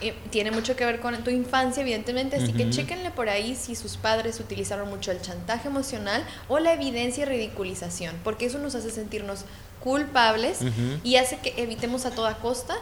[0.00, 3.74] eh, tiene mucho que ver con tu infancia, evidentemente, así que chéquenle por ahí si
[3.74, 8.74] sus padres utilizaron mucho el chantaje emocional o la evidencia y ridiculización, porque eso nos
[8.74, 9.44] hace sentirnos
[9.80, 10.60] culpables
[11.04, 12.76] y hace que evitemos a toda costa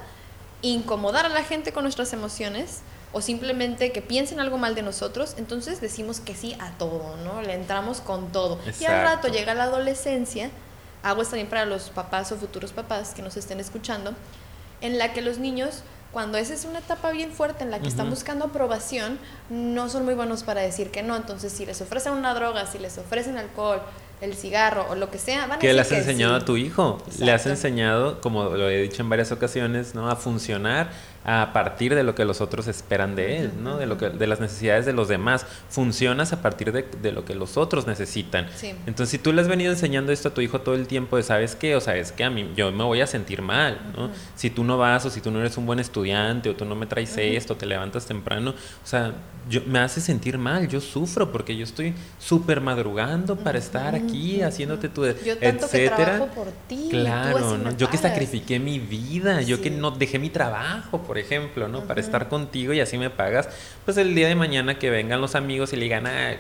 [0.69, 2.81] incomodar a la gente con nuestras emociones
[3.13, 7.43] o simplemente que piensen algo mal de nosotros, entonces decimos que sí a todo, ¿no?
[7.43, 8.59] Le entramos con todo.
[8.81, 10.51] Y al rato llega la adolescencia,
[11.03, 14.15] hago esto también para los papás o futuros papás que nos estén escuchando,
[14.81, 17.89] en la que los niños cuando esa es una etapa bien fuerte en la que
[17.89, 19.19] están buscando aprobación,
[19.51, 21.17] no son muy buenos para decir que no.
[21.17, 23.83] Entonces, si les ofrecen una droga, si les ofrecen alcohol,
[24.25, 27.03] el cigarro o lo que sea, van a ¿Qué le has enseñado a tu hijo?
[27.19, 30.11] Le has enseñado, como lo he dicho en varias ocasiones, ¿no?
[30.11, 30.91] A funcionar
[31.25, 33.79] a partir de lo que los otros esperan de él, ¿no?
[33.79, 35.47] De, lo que, de las necesidades de los demás.
[35.71, 38.47] Funcionas a partir de, de lo que los otros necesitan.
[38.87, 41.23] Entonces, si tú le has venido enseñando esto a tu hijo todo el tiempo de,
[41.23, 41.77] ¿sabes qué?
[41.77, 44.11] O sabes que a mí yo me voy a sentir mal, ¿no?
[44.37, 46.75] Si tú no vas o si tú no eres un buen estudiante o tú no
[46.75, 49.15] me traes esto, te levantas temprano, o sea,
[49.49, 54.14] yo, me hace sentir mal, yo sufro porque yo estoy súper madrugando para estar aquí
[54.43, 55.05] haciéndote tu...
[55.07, 55.97] Yo tanto etcétera.
[55.97, 56.89] que trabajo por ti.
[56.91, 57.77] Claro, ¿no?
[57.77, 61.85] yo que sacrifiqué mi vida, yo que no dejé mi trabajo por ejemplo, ¿no?
[61.85, 63.49] Para estar contigo y así me pagas.
[63.85, 66.35] Pues el día de mañana que vengan los amigos y le digan, ah,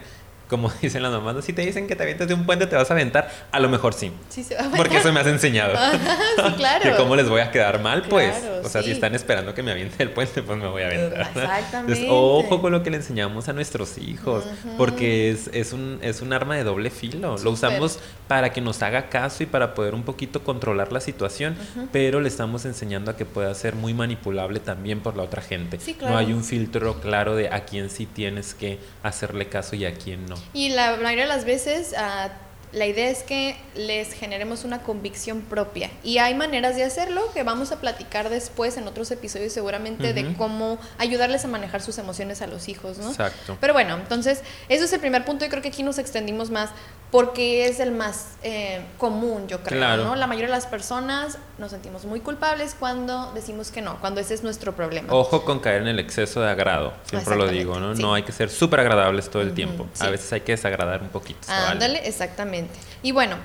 [0.48, 2.90] como dicen las mamás, si te dicen que te avientas de un puente te vas
[2.90, 4.12] a aventar, a lo mejor sí.
[4.28, 5.74] sí se va a porque eso me has enseñado.
[6.36, 6.82] sí, claro.
[6.82, 8.34] que cómo les voy a quedar mal, pues.
[8.62, 11.20] o sea, si están esperando que me aviente del puente, pues me voy a aventar.
[11.20, 11.76] Exactamente.
[11.76, 14.44] Entonces, ojo con lo que le enseñamos a nuestros hijos,
[14.76, 17.36] porque es, es, un, es un arma de doble filo.
[17.38, 21.56] Lo usamos para que nos haga caso y para poder un poquito controlar la situación,
[21.92, 25.78] pero le estamos enseñando a que pueda ser muy manipulable también por la otra gente.
[26.00, 29.94] No hay un filtro claro de a quién sí tienes que hacerle caso y a
[29.94, 30.36] quién no.
[30.52, 32.28] Y la mayoría de las veces uh,
[32.74, 35.90] la idea es que les generemos una convicción propia.
[36.02, 40.34] Y hay maneras de hacerlo que vamos a platicar después en otros episodios seguramente de
[40.34, 43.10] cómo ayudarles a manejar sus emociones a los hijos, ¿no?
[43.10, 43.56] Exacto.
[43.60, 46.70] Pero bueno, entonces, eso es el primer punto y creo que aquí nos extendimos más
[47.10, 50.16] porque es el más eh, común, yo creo, ¿no?
[50.16, 54.34] La mayoría de las personas nos sentimos muy culpables cuando decimos que no, cuando ese
[54.34, 55.12] es nuestro problema.
[55.12, 57.94] Ojo con caer en el exceso de agrado, siempre lo digo, ¿no?
[57.94, 59.86] No hay que ser súper agradables todo el tiempo.
[60.00, 61.46] A veces hay que desagradar un poquito.
[61.48, 62.63] Ándale, exactamente.
[63.02, 63.36] Y bueno,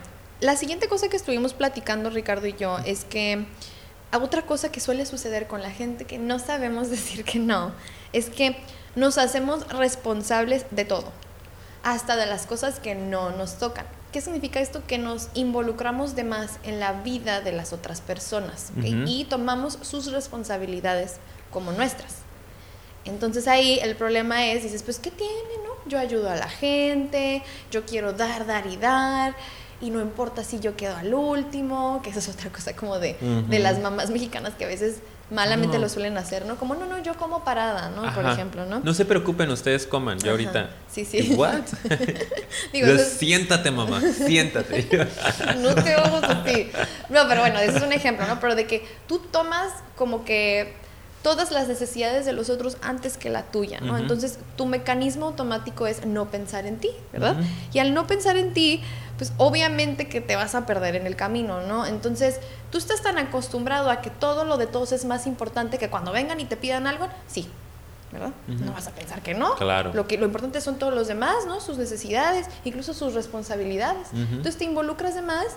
[0.41, 3.45] la siguiente cosa que estuvimos platicando Ricardo y yo es que
[4.17, 7.73] otra cosa que suele suceder con la gente que no sabemos decir que no,
[8.13, 8.57] es que
[8.95, 11.11] nos hacemos responsables de todo,
[11.83, 13.85] hasta de las cosas que no nos tocan.
[14.11, 14.81] ¿Qué significa esto?
[14.87, 20.11] Que nos involucramos de más en la vida de las otras personas y tomamos sus
[20.11, 21.17] responsabilidades
[21.51, 22.15] como nuestras.
[23.05, 25.33] Entonces ahí el problema es, dices, pues ¿qué tiene?
[25.85, 29.35] Yo ayudo a la gente, yo quiero dar, dar y dar,
[29.81, 33.15] y no importa si yo quedo al último, que eso es otra cosa como de,
[33.47, 36.57] de las mamás mexicanas que a veces malamente lo suelen hacer, ¿no?
[36.57, 38.13] Como, no, no, yo como parada, ¿no?
[38.13, 38.79] Por ejemplo, ¿no?
[38.79, 40.71] No se preocupen, ustedes coman, yo ahorita.
[40.91, 41.33] Sí, sí.
[41.35, 41.61] ¿What?
[42.73, 44.87] Digo, Siéntate, mamá, siéntate.
[45.59, 46.69] no te ojos a ti.
[47.09, 48.39] No, pero bueno, ese es un ejemplo, ¿no?
[48.39, 50.73] Pero de que tú tomas como que
[51.21, 53.97] todas las necesidades de los otros antes que la tuya, ¿no?
[53.97, 57.37] Entonces, tu mecanismo automático es no pensar en ti, ¿verdad?
[57.73, 58.81] Y al no pensar en ti,
[59.17, 61.85] pues obviamente que te vas a perder en el camino, ¿no?
[61.85, 62.39] Entonces,
[62.71, 66.11] tú estás tan acostumbrado a que todo lo de todos es más importante que cuando
[66.11, 67.49] vengan y te pidan algo, sí,
[68.11, 68.31] ¿verdad?
[68.47, 69.55] No vas a pensar que no.
[69.55, 69.91] Claro.
[69.93, 71.59] Lo, que, lo importante son todos los demás, ¿no?
[71.59, 74.07] Sus necesidades, incluso sus responsabilidades.
[74.13, 75.47] Entonces te involucras de más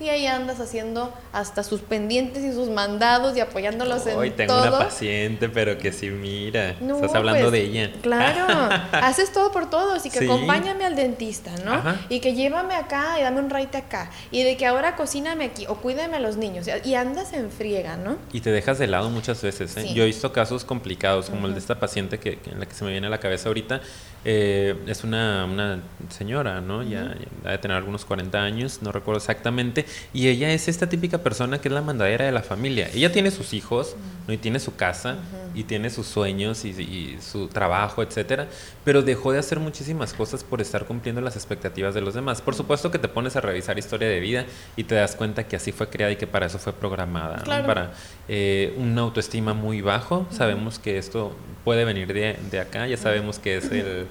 [0.00, 4.58] y ahí andas haciendo hasta sus pendientes y sus mandados y apoyándolos en Hoy tengo
[4.58, 7.92] una paciente, pero que sí, mira, estás hablando pues, de ella.
[8.00, 8.46] Claro,
[8.92, 11.82] haces todo por todos y que acompáñame al dentista, ¿no?
[12.08, 14.10] Y que llévame acá y dame un raite acá.
[14.30, 16.66] Y de que ahora cocíname aquí o cuídame a los niños.
[16.84, 18.16] Y andas en friega, ¿no?
[18.32, 19.76] Y te dejas de lado muchas veces.
[19.76, 19.92] ¿eh?
[19.92, 22.84] Yo he visto casos complicados, como el de esta paciente que, en la que se
[22.84, 23.80] me viene a la cabeza ahorita.
[24.24, 26.82] Eh, es una, una, señora, ¿no?
[26.82, 31.18] Ya, ya de tener algunos 40 años, no recuerdo exactamente y ella es esta típica
[31.18, 32.88] persona que es la mandadera de la familia.
[32.94, 34.34] Ella tiene sus hijos, ¿no?
[34.34, 35.18] Y tiene su casa,
[35.54, 38.48] y tiene sus sueños y, su trabajo, etcétera,
[38.84, 42.40] pero dejó de hacer muchísimas cosas por estar cumpliendo las expectativas de los demás.
[42.40, 44.44] Por supuesto que te pones a revisar historia de vida
[44.76, 47.92] y te das cuenta que así fue creada y que para eso fue programada, para
[48.28, 50.26] eh, una autoestima muy bajo.
[50.30, 54.06] Sabemos que esto puede venir de, de acá, ya sabemos que es el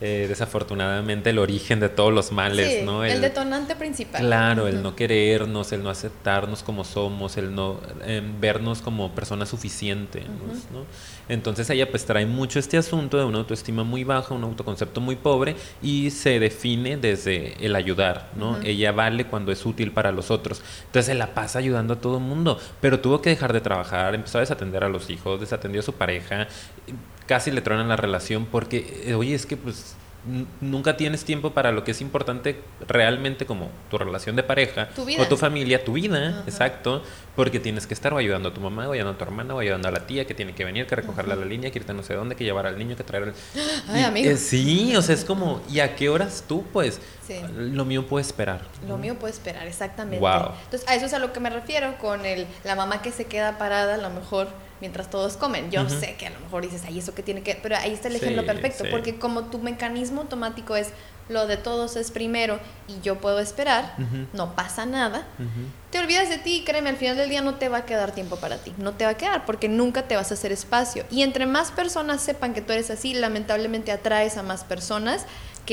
[0.00, 3.04] eh, desafortunadamente el origen de todos los males, ¿no?
[3.04, 4.22] El, detonante principal.
[4.22, 9.50] Claro, el no querernos, el no aceptarnos como somos, el no em, vernos como personas
[9.50, 10.24] suficientes,
[10.72, 10.86] ¿no?
[11.28, 15.16] Entonces ella pues trae mucho este asunto de una autoestima muy baja, un autoconcepto muy
[15.16, 18.58] pobre y se define desde el ayudar, ¿no?
[18.62, 20.62] Ella vale cuando es útil para los otros.
[20.86, 24.14] Entonces se la pasa ayudando a todo el mundo, pero tuvo que dejar de trabajar,
[24.14, 26.48] empezó a desatender a los hijos, desatendió a su pareja,
[27.30, 29.94] casi le tronan la relación porque, eh, oye, es que pues
[30.60, 35.04] nunca tienes tiempo para lo que es importante realmente como tu relación de pareja tu
[35.04, 35.22] vida.
[35.22, 37.04] o tu familia, tu vida, exacto,
[37.36, 39.60] porque tienes que estar o ayudando a tu mamá, o ayudando a tu hermana, o
[39.60, 41.94] ayudando a la tía que tiene que venir, que recogerla a la línea, que irte
[41.94, 43.34] no sé dónde, que llevar al niño, que traer al...
[43.88, 44.28] Ay, amigo.
[44.28, 46.64] Eh, sí, o sea, es como, ¿y a qué horas tú?
[46.72, 47.36] Pues Sí.
[47.56, 48.62] lo mío puede esperar.
[48.88, 50.18] Lo mío puede esperar, exactamente.
[50.18, 50.50] Wow.
[50.64, 53.26] Entonces, a eso es a lo que me refiero con el, la mamá que se
[53.26, 54.48] queda parada, a lo mejor
[54.80, 55.70] mientras todos comen.
[55.70, 57.54] Yo sé que a lo mejor dices, ay, eso que tiene que.
[57.54, 58.90] Pero ahí está el ejemplo perfecto, sí.
[58.90, 60.92] porque como tu mecanismo automático es
[61.30, 63.94] lo de todos es primero y yo puedo esperar,
[64.32, 65.26] no pasa nada.
[65.90, 68.12] Te olvidas de ti y créeme, al final del día no te va a quedar
[68.12, 71.04] tiempo para ti, no te va a quedar porque nunca te vas a hacer espacio.
[71.08, 75.24] Y entre más personas sepan que tú eres así, lamentablemente atraes a más personas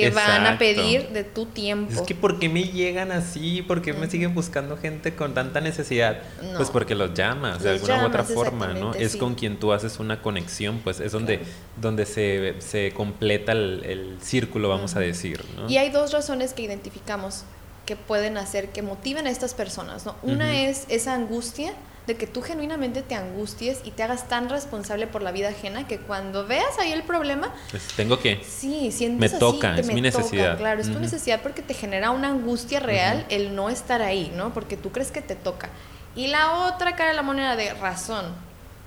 [0.02, 0.60] que van a Exacto.
[0.60, 1.92] pedir de tu tiempo.
[1.94, 3.62] Es que ¿por qué me llegan así?
[3.62, 6.20] ¿Por qué me siguen buscando gente con tanta necesidad?
[6.44, 6.58] No.
[6.58, 8.72] Pues porque los llamas de Los alguna u otra llamas, forma, ¿no?
[8.74, 9.18] exactamente, Es sí.
[9.18, 11.52] con quien tú haces una conexión, pues es donde, Claro.
[11.82, 15.70] donde se, se completa el, el círculo, vamos a decir, ¿no?
[15.70, 17.44] Y hay dos razones que identificamos
[17.86, 20.16] que pueden hacer que motiven a estas personas, ¿no?
[20.22, 20.54] Una Ujú.
[20.58, 21.74] es esa angustia
[22.08, 25.88] de que tú genuinamente te angusties y te hagas tan responsable por la vida ajena
[25.88, 28.42] que cuando veas ahí el problema, Pues, tengo que...
[28.44, 30.58] sí, sientes Me toca, es me mi toca, necesidad.
[30.58, 31.02] claro, es tu Ujú.
[31.02, 34.54] necesidad porque te genera una angustia real el no estar ahí, ¿no?
[34.54, 35.70] Porque tú crees que te toca.
[36.16, 38.26] Y la otra cara de la moneda de razón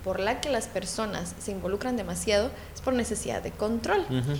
[0.03, 4.01] por la que las personas se involucran demasiado es por necesidad de control.
[4.09, 4.33] Ujú.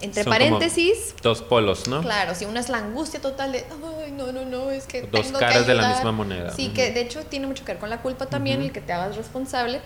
[0.00, 2.02] Entre Son paréntesis, Dos polos, ¿no?
[2.02, 3.64] Claro, si una es la angustia total de,
[4.04, 5.96] ay, no, no, no, es que Dos tengo que caras de la ayudar".
[5.96, 6.50] misma moneda.
[6.54, 8.92] Sí, que de hecho tiene mucho que ver con la culpa también, el que te
[8.92, 9.80] hagas responsable,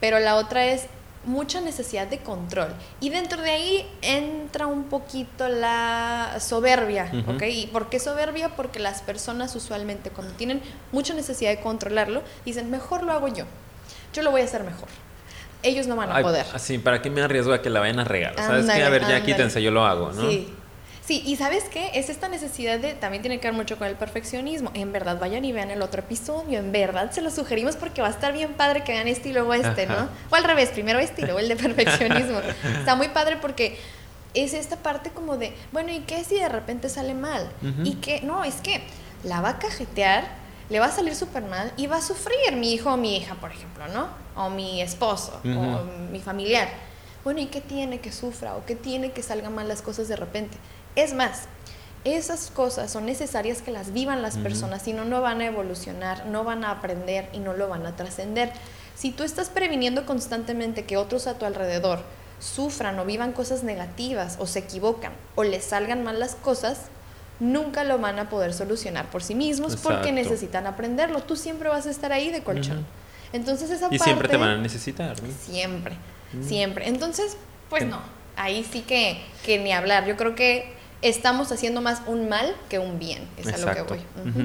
[0.00, 0.86] pero la otra es
[1.24, 2.74] mucha necesidad de control.
[3.00, 7.32] Y dentro de ahí entra un poquito la soberbia, Ujú.
[7.36, 7.42] ¿ok?
[7.48, 8.50] ¿Y por qué soberbia?
[8.56, 10.60] Porque las personas usualmente cuando tienen
[10.92, 13.44] mucha necesidad de controlarlo, dicen, mejor lo hago yo,
[14.12, 14.88] yo lo voy a hacer mejor.
[15.62, 16.46] Ellos no van a Ay, poder.
[16.54, 18.34] Así, ¿para qué me arriesgo a que la vayan a regar?
[18.36, 18.82] ¿Sabes qué?
[18.82, 20.28] A ver, ya quítense, yo lo hago, ¿no?
[20.28, 20.52] Sí.
[21.04, 21.90] Sí, y ¿sabes qué?
[21.94, 24.70] Es esta necesidad de, también tiene que ver mucho con el perfeccionismo.
[24.74, 26.60] En verdad, vayan y vean el otro episodio.
[26.60, 29.32] En verdad, se lo sugerimos porque va a estar bien padre que vean este y
[29.32, 30.02] luego este, Ajá.
[30.02, 30.08] ¿no?
[30.30, 32.38] O al revés, primero este y luego el de perfeccionismo.
[32.78, 33.78] Está muy padre porque
[34.34, 37.50] es esta parte como de, bueno, ¿y qué si de repente sale mal?
[37.62, 37.82] Ujú.
[37.84, 38.80] Y que, no, es que
[39.24, 40.24] la va a cajetear,
[40.72, 43.34] le va a salir súper mal y va a sufrir mi hijo o mi hija,
[43.34, 44.08] por ejemplo, ¿no?
[44.34, 46.66] O mi esposo o mi familiar.
[47.24, 50.16] Bueno, ¿y qué tiene que sufra o qué tiene que salgan mal las cosas de
[50.16, 50.56] repente?
[50.96, 51.42] Es más,
[52.04, 56.24] esas cosas son necesarias que las vivan las personas, si no, no van a evolucionar,
[56.24, 58.50] no van a aprender y no lo van a trascender.
[58.96, 62.00] Si tú estás previniendo constantemente que otros a tu alrededor
[62.40, 66.78] sufran o vivan cosas negativas o se equivocan o les salgan mal las cosas,
[67.42, 71.22] nunca lo van a poder solucionar por sí mismos porque necesitan aprenderlo.
[71.22, 72.86] Tú siempre vas a estar ahí de colchón.
[73.32, 74.04] Entonces esa Y parte...
[74.04, 75.28] siempre te van a necesitar, ¿no?
[75.44, 75.96] Siempre,
[76.46, 76.88] siempre.
[76.88, 77.36] Entonces,
[77.68, 78.00] pues no,
[78.36, 80.06] ahí sí que, que ni hablar.
[80.06, 83.82] Yo creo que estamos haciendo más un mal que un bien, es a lo que
[83.82, 84.00] voy.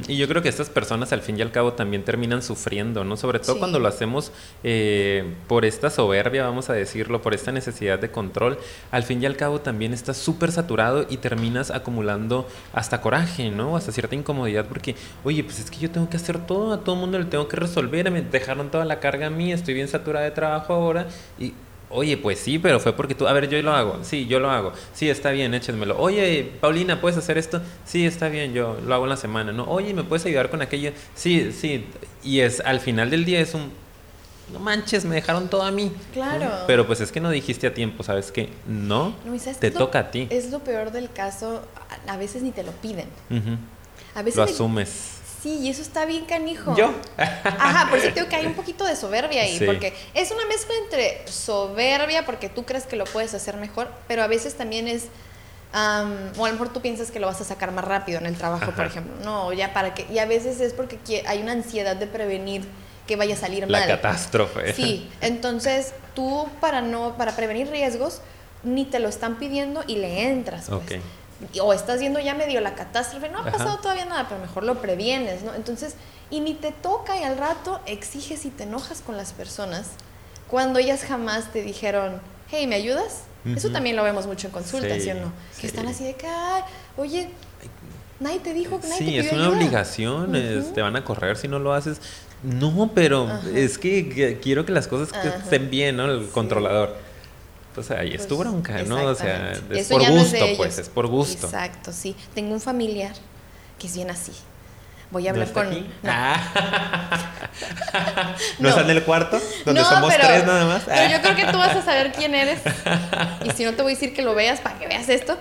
[0.07, 3.15] Y yo creo que estas personas al fin y al cabo también terminan sufriendo, ¿no?
[3.15, 3.59] Sobre todo Sí.
[3.59, 4.31] cuando lo hacemos
[4.63, 8.57] eh, por esta soberbia, vamos a decirlo, por esta necesidad de control.
[8.91, 13.77] Al fin y al cabo también estás súper saturado y terminas acumulando hasta coraje, ¿no?
[13.77, 16.95] Hasta cierta incomodidad porque, oye, pues es que yo tengo que hacer todo, a todo
[16.95, 19.87] el mundo le tengo que resolver, me dejaron toda la carga a mí, estoy bien
[19.87, 21.07] saturada de trabajo ahora
[21.39, 21.53] y
[21.89, 24.51] Oye, pues sí, pero fue porque tú, a ver, yo lo hago, sí, yo lo
[24.51, 25.97] hago, sí, está bien, échenmelo.
[25.97, 27.61] Oye, Paulina, ¿puedes hacer esto?
[27.85, 29.63] Sí, está bien, yo lo hago en la semana, ¿no?
[29.65, 30.91] Oye, ¿me puedes ayudar con aquello?
[31.15, 31.85] Sí, sí,
[32.23, 33.71] y es, al final del día es un,
[34.51, 35.91] no manches, me dejaron todo a mí.
[36.13, 36.43] Claro.
[36.45, 36.51] ¿no?
[36.67, 38.49] Pero pues es que no dijiste a tiempo, ¿sabes qué?
[38.67, 40.27] No, No, ¿y sabes te lo- toca a ti.
[40.29, 41.61] Es lo peor del caso,
[42.07, 43.07] a, veces ni te lo piden.
[44.13, 45.16] A veces Lo asumes.
[45.47, 46.75] Sí, y eso está bien canijo.
[46.75, 46.93] ¿Yo?
[47.17, 49.65] Ajá, por eso tengo que hay un poquito de soberbia ahí, Sí.
[49.65, 54.23] porque es una mezcla entre soberbia, porque tú crees que lo puedes hacer mejor, pero
[54.23, 55.03] a veces también es,
[55.71, 58.25] am, o a lo mejor tú piensas que lo vas a sacar más rápido en
[58.25, 59.13] el trabajo, por ejemplo.
[59.23, 62.67] No, ya para que, y a veces es porque hay una ansiedad de prevenir
[63.07, 63.87] que vaya a salir La mal.
[63.87, 64.73] catástrofe.
[64.73, 68.19] Sí, entonces tú para no, para prevenir riesgos,
[68.63, 70.65] ni te lo están pidiendo y le entras.
[70.67, 70.81] Pues.
[70.99, 71.03] Ok.
[71.61, 73.51] O estás viendo ya medio la catástrofe, no ha Ajá.
[73.51, 75.53] pasado todavía nada, pero mejor lo previenes, ¿no?
[75.53, 75.93] Entonces,
[76.31, 79.87] y ni te toca y al rato exiges y te enojas con las personas
[80.47, 82.19] cuando ellas jamás te dijeron,
[82.49, 83.23] hey, ¿me ayudas?
[83.45, 83.73] Eso Ujú.
[83.73, 85.31] también lo vemos mucho en consultas, ¿sí, Sí, o no?
[85.53, 85.61] sí.
[85.61, 86.63] Que están así de que, "Ay,
[86.97, 87.29] oye,
[88.19, 89.57] nadie te dijo, nadie te Sí, es una ayuda".
[89.57, 91.99] obligación, es- te van a correr si no lo haces.
[92.43, 93.41] No, pero Ajá.
[93.55, 95.37] es que, que quiero que las cosas que Ajá.
[95.37, 96.05] estén bien, ¿no?
[96.11, 96.31] El Sí.
[96.33, 96.95] controlador.
[97.77, 99.03] Entonces ahí es tu Pues, bronca, ¿no?
[99.05, 101.45] O sea, es Eso por ya no es gusto, pues, es por gusto.
[101.45, 102.15] Exacto, sí.
[102.33, 103.11] Tengo un familiar
[103.77, 104.31] que es bien así.
[105.11, 105.67] voy a hablar ¿No con...
[105.67, 105.87] aquí?
[106.01, 106.11] No.
[106.11, 107.21] Ah.
[108.59, 109.39] ¿No, está en el cuarto?
[109.63, 110.83] Donde somos pero- tres nada más.
[110.85, 112.59] Pero yo creo que tú vas a saber quién eres.
[113.45, 115.37] Y si no, te voy a decir que lo veas para que veas esto.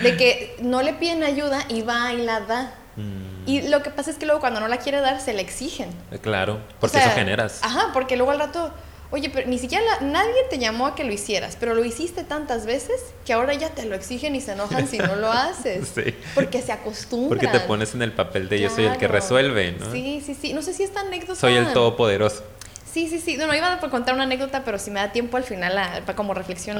[0.00, 2.74] De que no le piden ayuda y va y la da.
[2.96, 5.40] Mm, Y lo que pasa es que luego cuando no la quiere dar, se la
[5.42, 5.90] exigen.
[6.22, 7.60] claro, O porque sea, eso generas.
[7.62, 8.72] Ajá, porque luego al rato,
[9.10, 12.24] oye, pero ni siquiera la- nadie te llamó a que lo hicieras, pero lo hiciste
[12.24, 15.88] tantas veces que ahora ya te lo exigen y se enojan si no lo haces.
[15.94, 16.14] Sí.
[16.34, 17.38] Porque se acostumbran.
[17.40, 19.14] Porque te pones en el papel de yo soy el que Claro.
[19.14, 19.90] resuelve, ¿no?
[19.92, 20.52] Sí, sí, sí.
[20.52, 21.34] No sé si esta anécdota.
[21.40, 22.44] Soy el todopoderoso.
[22.92, 23.36] Sí, sí, sí.
[23.36, 26.02] No, no iba a contar una anécdota, pero si me da tiempo al final, la,
[26.16, 26.76] como reflexión,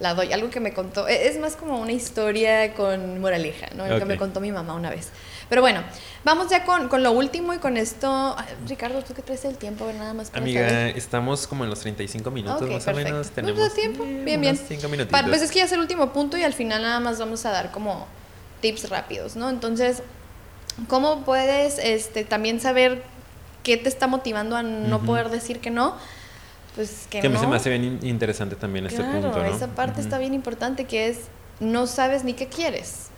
[0.00, 0.32] la, doy.
[0.32, 1.06] Algo que me contó.
[1.06, 3.86] e- Es más como una historia con moraleja, ¿no?
[3.86, 5.08] Lo que me contó mi mamá una vez.
[5.50, 5.82] Pero bueno,
[6.24, 8.34] vamos ya con, con lo último y con esto.
[8.38, 9.84] Ay, Ricardo, ¿tú qué traes el tiempo?
[9.84, 10.96] A ver, nada más para Amiga, saber.
[10.96, 13.10] estamos como en los 35 minutos Ok, más perfecto.
[13.10, 13.26] o menos.
[13.26, 14.04] No, Tenemos da tiempo.
[14.04, 14.56] Bien, bien.
[15.28, 17.50] Pues es que ya es el último punto y al final nada más vamos a
[17.50, 18.06] dar como
[18.60, 19.50] tips rápidos, ¿no?
[19.50, 20.02] Entonces,
[20.88, 23.02] ¿cómo puedes este, también saber
[23.64, 25.06] qué te está motivando a no Ujú.
[25.06, 25.96] poder decir que no?
[26.76, 27.40] Pues que, que a mí no.
[27.40, 29.44] se me hace bien in- interesante también este claro, punto, ¿no?
[29.46, 30.02] esa parte Ujú.
[30.02, 31.18] está bien importante que es
[31.58, 33.08] no sabes ni qué quieres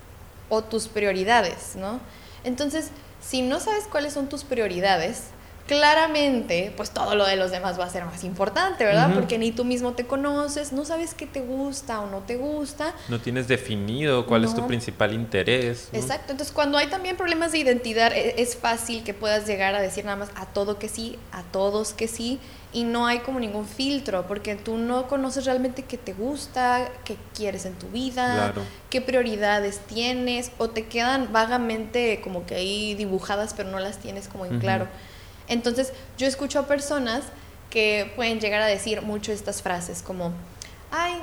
[0.48, 2.00] o tus prioridades, ¿no?
[2.44, 2.90] Entonces,
[3.20, 5.24] si no sabes cuáles son tus prioridades,
[5.66, 9.14] claramente, pues todo lo de los demás va a ser más importante, ¿verdad?
[9.14, 12.94] Porque ni tú mismo te conoces, no sabes qué te gusta o no te gusta.
[13.08, 15.88] No tienes definido cuál es tu principal interés.
[15.92, 15.98] ¿no?
[15.98, 19.80] Exacto, entonces cuando hay también problemas de identidad, e- es fácil que puedas llegar a
[19.82, 22.38] decir nada más a todo que sí, a todos que sí,
[22.74, 27.16] y no hay como ningún filtro, porque tú no conoces realmente qué te gusta, qué
[27.34, 28.62] quieres en tu vida, Claro.
[28.88, 34.28] qué prioridades tienes, o te quedan vagamente como que ahí dibujadas, pero no las tienes
[34.28, 34.86] como en claro.
[35.52, 37.22] Entonces yo escucho a personas
[37.70, 40.32] que pueden llegar a decir mucho estas frases como,
[40.90, 41.14] ay,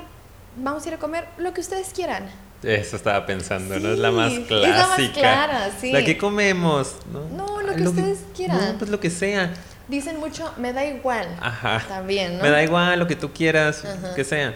[0.56, 2.28] vamos a ir a comer lo que ustedes quieran.
[2.62, 3.92] Eso estaba pensando, ¿no?
[3.92, 4.76] Es la más Sí, es clásica.
[4.78, 5.92] la más clara, sí.
[5.92, 7.24] La que comemos, ¿no?
[7.36, 8.72] No, lo que ustedes quieran.
[8.72, 9.54] No, pues lo que sea.
[9.88, 11.26] Dicen mucho, me da igual.
[11.40, 11.82] Ajá.
[11.88, 12.42] También, ¿no?
[12.44, 14.14] Me da igual lo que tú quieras, Ajá.
[14.14, 14.54] que sea.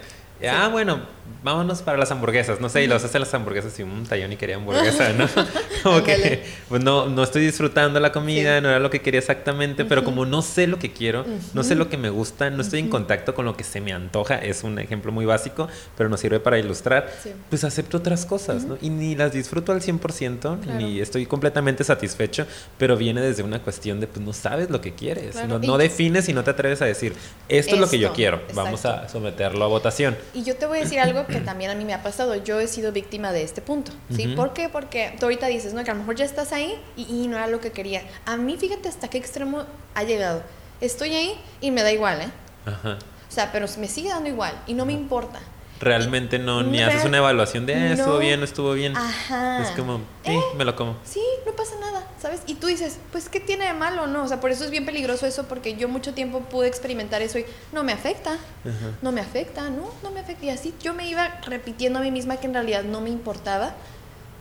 [0.48, 1.00] Ah, bueno,
[1.42, 2.60] vámonos para las hamburguesas.
[2.60, 5.28] No sé, y los hacen las hamburguesas y un tallón y quería hamburguesa, ¿no?
[5.82, 8.62] como que pues no, no estoy disfrutando la comida, Sí.
[8.62, 11.74] no era lo que quería exactamente, pero como no sé lo que quiero, no sé
[11.74, 14.64] lo que me gusta, no estoy en contacto con lo que se me antoja, es
[14.64, 17.30] un ejemplo muy básico, pero nos sirve para ilustrar, Sí.
[17.50, 18.78] pues acepto otras cosas, ¿no?
[18.80, 20.78] Y ni las disfruto al 100%, Claro.
[20.80, 22.46] ni estoy completamente satisfecho,
[22.78, 25.58] pero viene desde una cuestión de, pues no sabes lo que quieres, Claro.
[25.58, 27.14] no, no defines y no te atreves a decir,
[27.48, 30.16] esto, es lo que yo Esto, quiero, vamos a someterlo a votación.
[30.32, 32.34] Y yo te voy a decir algo que también a mí me ha pasado.
[32.36, 33.92] Yo he sido víctima de este punto.
[34.14, 34.26] ¿sí?
[34.26, 34.36] Ujú.
[34.36, 34.68] ¿Por qué?
[34.68, 37.36] Porque tú ahorita dices, no, que a lo mejor ya estás ahí y, y no
[37.36, 38.02] era lo que quería.
[38.26, 40.42] A mí, fíjate hasta qué extremo ha llegado.
[40.80, 42.28] Estoy ahí y me da igual, ¿eh?
[42.66, 42.98] Ajá.
[43.28, 45.40] O sea, pero me sigue dando igual y no me importa.
[45.80, 48.96] Realmente no, ni Real- haces una evaluación de, ah, estuvo bien, no estuvo bien.
[48.96, 49.62] Ajá.
[49.62, 50.96] Es como, sí, Eh, me lo como.
[51.04, 52.40] Sí, no pasa nada, ¿sabes?
[52.46, 54.06] Y tú dices, pues, ¿qué tiene de malo?
[54.06, 57.22] No, o sea, por eso es bien peligroso eso, porque yo mucho tiempo pude experimentar
[57.22, 58.92] eso y no me afecta, Ajá.
[59.02, 60.46] no me afecta, no, no me afecta.
[60.46, 63.74] Y así yo me iba repitiendo a mí misma que en realidad no me importaba,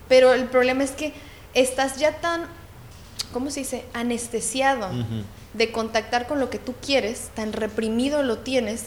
[0.07, 1.13] pero el problema es que
[1.55, 2.45] estás ya tan,
[3.33, 3.85] ¿cómo se dice?
[3.93, 4.89] Anestesiado
[5.53, 8.85] de contactar con lo que tú quieres, tan reprimido lo tienes,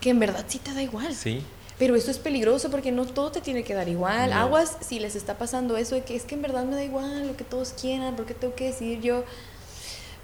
[0.00, 1.14] que en verdad sí te da igual.
[1.14, 1.42] Sí.
[1.80, 4.30] Pero eso es peligroso porque no todo te tiene que dar igual.
[4.30, 4.36] No.
[4.36, 7.26] Aguas si les está pasando eso de que es que en verdad me da igual
[7.26, 9.24] lo que todos quieran, porque tengo que decidir yo.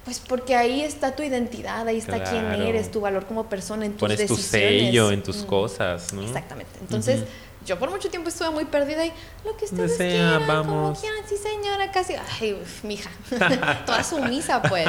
[0.05, 2.63] Pues porque ahí está tu identidad, ahí está quién Claro.
[2.63, 6.21] eres, tu valor como persona, en tus Pones tu sello en tus Mm, cosas, ¿no?
[6.21, 6.71] Exactamente.
[6.79, 7.21] Entonces.
[7.67, 9.11] Yo por mucho tiempo estuve muy perdida y
[9.43, 13.11] lo que ustedes Desea, quieran, como quieran, sí señora, casi, ay, uf, mija,
[13.85, 14.87] toda sumisa pues.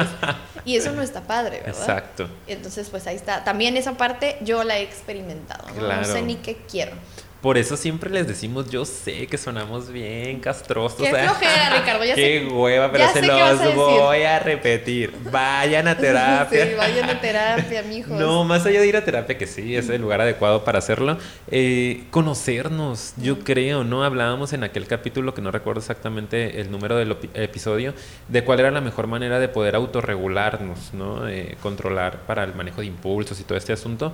[0.63, 1.81] Y eso no está padre, ¿verdad?
[1.81, 2.29] Exacto.
[2.47, 3.43] Entonces, pues ahí está.
[3.43, 5.67] También esa parte yo la he experimentado.
[5.75, 6.05] ¿no?
[6.05, 6.93] Sé ni qué quiero.
[7.41, 10.97] Por eso siempre les decimos, yo sé que sonamos bien castrosos.
[10.97, 12.03] Qué flojera, Ricardo.
[12.03, 15.13] Ya Qué sé, hueva, pero se los voy a repetir.
[15.31, 16.65] Vayan a terapia.
[16.65, 18.19] Sí, vayan a terapia, mijos.
[18.19, 21.17] No, más allá de ir a terapia, que sí, es el lugar adecuado para hacerlo,
[21.49, 24.03] eh, conocernos, yo creo, ¿no?
[24.03, 27.93] Hablábamos en aquel capítulo, que no recuerdo exactamente el número del episodio,
[28.27, 31.25] de cuál era la mejor manera de poder autorregularnos, ¿no?
[31.29, 34.11] Eh, controlar para el manejo de impulsos y todo este asunto,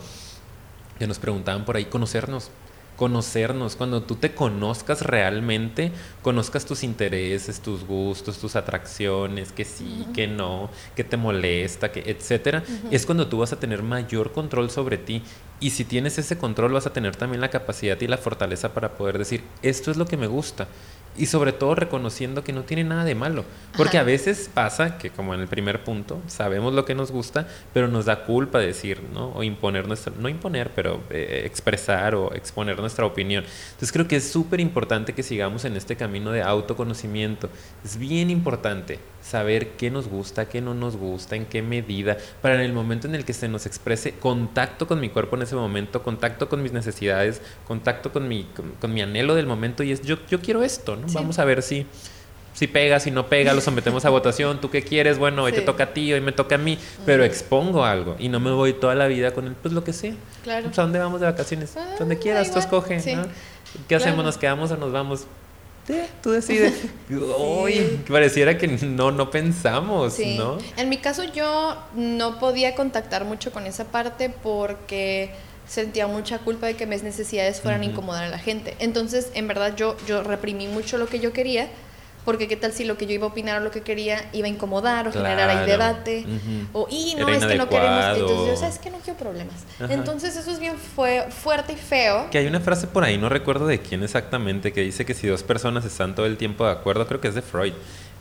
[0.99, 2.51] que nos preguntaban por ahí, conocernos.
[2.95, 5.91] Conocernos, cuando tú te conozcas realmente,
[6.21, 12.09] conozcas tus intereses, tus gustos, tus atracciones, que sí, que no, que te molesta, que
[12.09, 15.21] etcétera, es cuando tú vas a tener mayor control sobre ti.
[15.59, 18.95] Y si tienes ese control, vas a tener también la capacidad y la fortaleza para
[18.95, 20.67] poder decir, esto es lo que me gusta.
[21.17, 23.45] Y sobre todo reconociendo que no tiene nada de malo.
[23.77, 27.47] Porque a veces pasa que, como en el primer punto, sabemos lo que nos gusta,
[27.73, 29.29] pero nos da culpa decir, ¿no?
[29.29, 33.43] O imponer nuestra, no imponer, pero eh, expresar o exponer nuestra opinión.
[33.43, 37.49] Entonces creo que es súper importante que sigamos en este camino de autoconocimiento.
[37.83, 42.55] Es bien importante saber qué nos gusta, qué no nos gusta, en qué medida, para
[42.55, 45.55] en el momento en el que se nos exprese contacto con mi cuerpo en ese
[45.55, 48.47] momento, contacto con mis necesidades, contacto con mi,
[48.79, 51.07] con, mi anhelo del momento y es yo, yo quiero esto, ¿no?
[51.11, 51.87] Vamos a ver si
[52.53, 55.61] si pega, si no pega, lo sometemos a votación, tú qué quieres, bueno, hoy te
[55.61, 58.71] toca a ti, hoy me toca a mí, pero expongo algo y no me voy
[58.71, 60.13] toda la vida con él, pues lo que sea.
[60.43, 60.67] Claro.
[60.67, 61.75] Pues, ¿A dónde vamos de vacaciones?
[61.75, 63.01] Ah, donde quieras, tú escoge.
[63.89, 64.23] ¿Qué hacemos?
[64.23, 65.27] ¿Nos quedamos o nos vamos?
[66.21, 66.73] Tú decides.
[67.09, 70.57] Uy, pareciera que no, no pensamos, ¿no?
[70.77, 75.31] En mi caso yo no podía contactar mucho con esa parte porque
[75.67, 78.75] sentía mucha culpa de que mis necesidades fueran a incomodar a la gente.
[78.79, 81.69] Entonces, en verdad, yo, yo reprimí mucho lo que yo quería
[82.25, 84.47] porque qué tal si lo que yo iba a opinar o lo que quería iba
[84.47, 86.25] a incomodar o generar ahí debate,
[86.73, 89.55] o, y no, es que no queremos, entonces yo, sabes que no quiero problemas.
[89.89, 92.29] Entonces eso es bien fue, fuerte y feo.
[92.31, 95.27] Que hay una frase por ahí, no recuerdo de quién exactamente, que dice que si
[95.27, 97.73] dos personas están todo el tiempo de acuerdo, creo que es de Freud,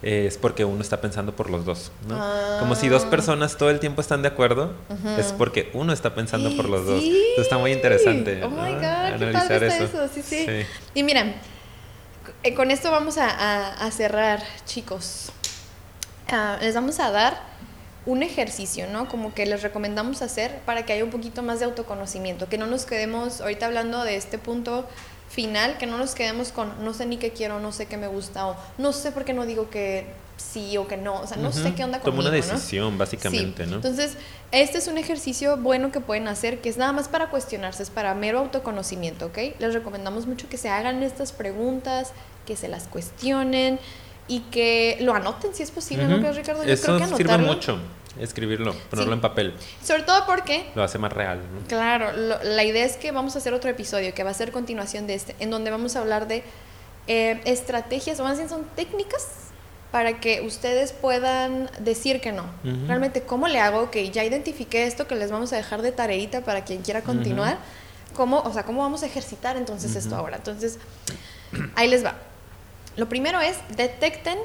[0.03, 1.91] es porque uno está pensando por los dos.
[2.07, 2.21] ¿no?
[2.61, 3.11] Como si dos ah.
[3.11, 4.75] personas todo el tiempo están de acuerdo,
[5.19, 7.03] es porque uno está pensando por los dos.
[7.03, 8.45] Entonces está muy interesante.
[8.45, 10.09] Oh my God, analizar eso.
[10.13, 10.47] Sí, sí.
[10.95, 11.35] Y miren, eh,
[12.55, 15.33] con esto vamos a, cerrar, chicos.
[16.29, 17.41] Ah, les vamos a dar
[18.07, 19.09] un ejercicio, ¿no?
[19.09, 22.67] Como que les recomendamos hacer para que haya un poquito más de autoconocimiento, que no
[22.67, 24.87] nos quedemos, ahorita hablando de este punto
[25.29, 28.07] final, que no nos quedemos con no sé ni qué quiero, no sé qué me
[28.07, 30.07] gusta o no sé por qué no digo que
[30.37, 33.67] sí o que no, o sea, no sé qué onda conmigo, Como una decisión, básicamente,
[33.67, 33.77] ¿no?
[33.77, 34.17] Entonces,
[34.53, 37.91] este es un ejercicio bueno que pueden hacer, que es nada más para cuestionarse, es
[37.91, 39.39] para mero autoconocimiento, ¿ok?
[39.59, 42.13] Les recomendamos mucho que se hagan estas preguntas,
[42.47, 43.79] que se las cuestionen
[44.29, 46.65] y que lo anoten si es posible, ¿no Ricardo?
[46.65, 47.79] Yo Eso creo que sirve mucho
[48.21, 49.55] escribirlo, ponerlo en papel.
[49.83, 50.67] Sobre todo porque...
[50.75, 51.41] Lo hace más real.
[51.69, 55.07] Claro, la idea es que vamos a hacer otro episodio que va a ser continuación
[55.07, 56.45] de este, en donde vamos a hablar de
[57.07, 59.44] eh, estrategias, o más bien son técnicas
[59.95, 62.47] para que ustedes puedan decir que no.
[62.89, 63.93] Realmente, ¿cómo le hago?
[63.93, 67.59] Que ya identifiqué esto que les vamos a dejar de tareita para quien quiera continuar.
[68.13, 70.39] ¿Cómo, o sea, ¿cómo vamos a ejercitar entonces esto ahora?
[70.39, 70.81] Entonces,
[71.77, 72.17] ahí les va.
[72.97, 74.37] Lo primero es, detecten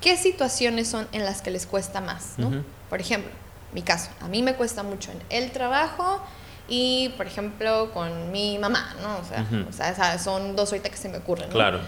[0.00, 2.64] qué situaciones son en las que les cuesta más, ¿no?
[2.88, 3.30] Por ejemplo,
[3.74, 6.18] mi caso, a mí me cuesta mucho en el trabajo
[6.66, 9.18] y, por ejemplo, con mi mamá, ¿no?
[9.18, 11.52] O sea, o sea son dos ahorita que se me ocurren, ¿no?
[11.52, 11.80] Claro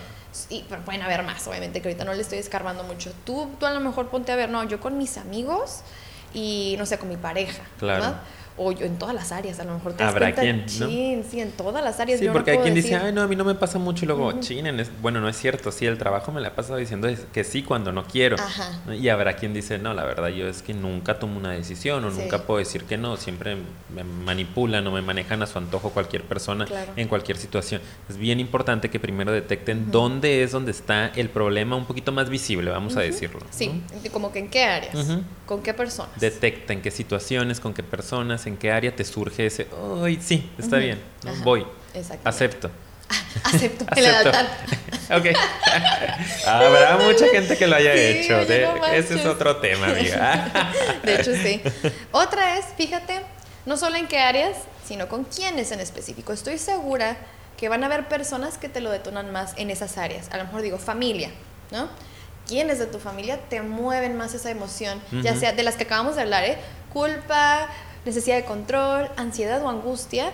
[0.48, 3.12] y pero pueden haber más, obviamente, que ahorita no le estoy escarbando mucho.
[3.24, 5.80] Tú, tú a lo mejor ponte a ver, no, yo con mis amigos
[6.32, 7.62] y no sé, con mi pareja.
[7.78, 8.14] Claro
[8.62, 10.86] o yo en todas las áreas, a lo mejor te Habrá quien, ¿no?
[10.86, 12.20] Sí, sí, en todas las áreas.
[12.20, 14.28] Sí, porque hay quien dice, ay, no, a mí no me pasa mucho y luego,
[14.28, 14.40] uh
[15.00, 17.90] bueno, no es cierto, sí, el trabajo me la he pasado diciendo que sí cuando
[17.90, 18.36] no quiero.
[18.92, 22.10] Y habrá quien dice, no, la verdad, yo es que nunca tomo una decisión o
[22.10, 23.56] nunca puedo decir que no, siempre
[23.94, 27.80] me manipulan o me manejan a su antojo cualquier persona en cualquier situación.
[28.10, 32.28] Es bien importante que primero detecten dónde es donde está el problema un poquito más
[32.28, 33.40] visible, vamos a decirlo.
[33.50, 33.82] Sí,
[34.12, 34.94] como que en qué áreas,
[35.46, 36.20] con qué personas.
[36.20, 39.66] Detecten qué situaciones, con qué personas, en qué área te surge ese,
[40.02, 41.00] ay, sí, está bien,
[41.42, 41.66] voy,
[42.24, 42.70] acepto.
[43.44, 44.06] acepto el
[45.10, 45.36] ok.
[46.46, 48.40] Habrá mucha gente que lo haya hecho.
[48.40, 50.72] ese es otro tema, amiga.
[51.02, 51.60] de hecho, sí.
[52.12, 53.20] Otra es, fíjate,
[53.66, 56.32] no solo en qué áreas, sino con quiénes en específico.
[56.32, 57.16] Estoy segura
[57.56, 60.28] que van a haber personas que te lo detonan más en esas áreas.
[60.30, 61.30] A lo mejor digo familia,
[61.70, 61.88] ¿no?
[62.46, 65.00] ¿Quiénes de tu familia te mueven más esa emoción?
[65.22, 66.58] Ya sea de las que acabamos de hablar, ¿eh?
[66.92, 67.68] Culpa,
[68.04, 70.32] necesidad de control, ansiedad o angustia,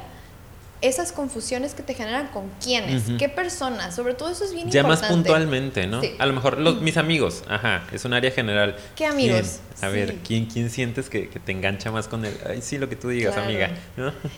[0.82, 4.80] esas confusiones que te generan con quiénes, qué personas, sobre todo eso es bien ya
[4.80, 5.06] importante.
[5.06, 6.00] Ya más puntualmente, ¿no?
[6.18, 8.76] A lo mejor los, mis amigos, ajá, es un área general.
[8.94, 9.60] ¿Qué amigos?
[9.80, 12.36] A ver, ¿quién, ¿quién sientes que, te engancha más con él?
[12.48, 13.70] Ay, sí, lo que tú digas, amiga.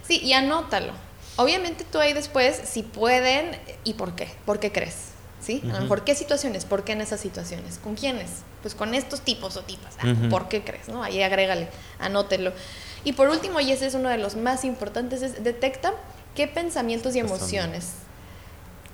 [0.07, 0.93] Sí, y anótalo.
[1.37, 4.29] Obviamente tú ahí después, si pueden, ¿y por qué?
[4.45, 5.11] ¿Por qué crees?
[5.41, 5.63] ¿Sí?
[5.71, 6.65] A lo mejor, ¿qué situaciones?
[6.65, 7.79] ¿Por qué en esas situaciones?
[7.79, 8.43] ¿Con quiénes?
[8.61, 9.95] Pues con estos tipos o tipas.
[10.01, 10.89] Ah, ¿Por qué crees?
[10.89, 11.05] ¿No?
[11.05, 11.69] Ahí agrégale,
[12.01, 12.53] anótelo.
[13.05, 15.93] Y por último, y ese es uno de los más importantes, es detecta
[16.35, 17.93] qué pensamientos y emociones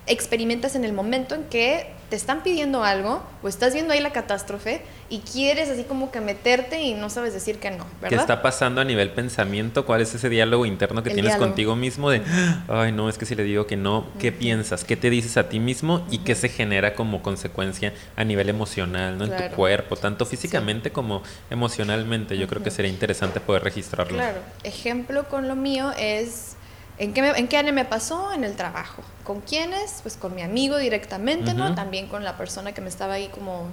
[0.06, 4.12] experimentas en el momento en que te están pidiendo algo o estás viendo ahí la
[4.12, 8.08] catástrofe y quieres así como que meterte y no sabes decir que no, ¿verdad?
[8.08, 9.86] ¿Qué está pasando a nivel pensamiento?
[9.86, 12.22] ¿Cuál es ese diálogo interno que tienes contigo mismo de,
[12.68, 14.84] ay, no, es que si le digo que no, ¿qué piensas?
[14.84, 16.06] ¿Qué te dices a ti mismo?
[16.10, 19.24] ¿Y qué se genera como consecuencia a nivel emocional, ¿no?
[19.24, 22.36] En tu cuerpo, tanto físicamente como emocionalmente.
[22.36, 24.18] Yo creo que sería interesante poder registrarlo.
[24.18, 24.40] Claro.
[24.62, 26.56] Ejemplo con lo mío es
[26.98, 28.32] ¿En qué, me- ¿En qué área me pasó?
[28.32, 29.02] En el trabajo.
[29.24, 30.00] ¿Con quiénes?
[30.02, 31.66] Pues con mi amigo directamente, ¿no?
[31.66, 31.74] Ujú.
[31.74, 33.68] También con la persona que me estaba ahí como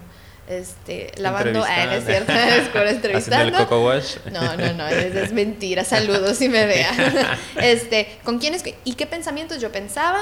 [0.47, 1.63] este, lavando.
[1.63, 2.33] Ah, no es Entrevistando.
[2.33, 3.57] cierto, es Haciendo el entrevistando.
[3.59, 4.15] coco wash.
[4.31, 5.83] No, no, no, es, es mentira.
[5.83, 7.37] Saludos si me vea.
[7.61, 10.19] Este, ¿con quiénes y qué pensamientos yo pensaba?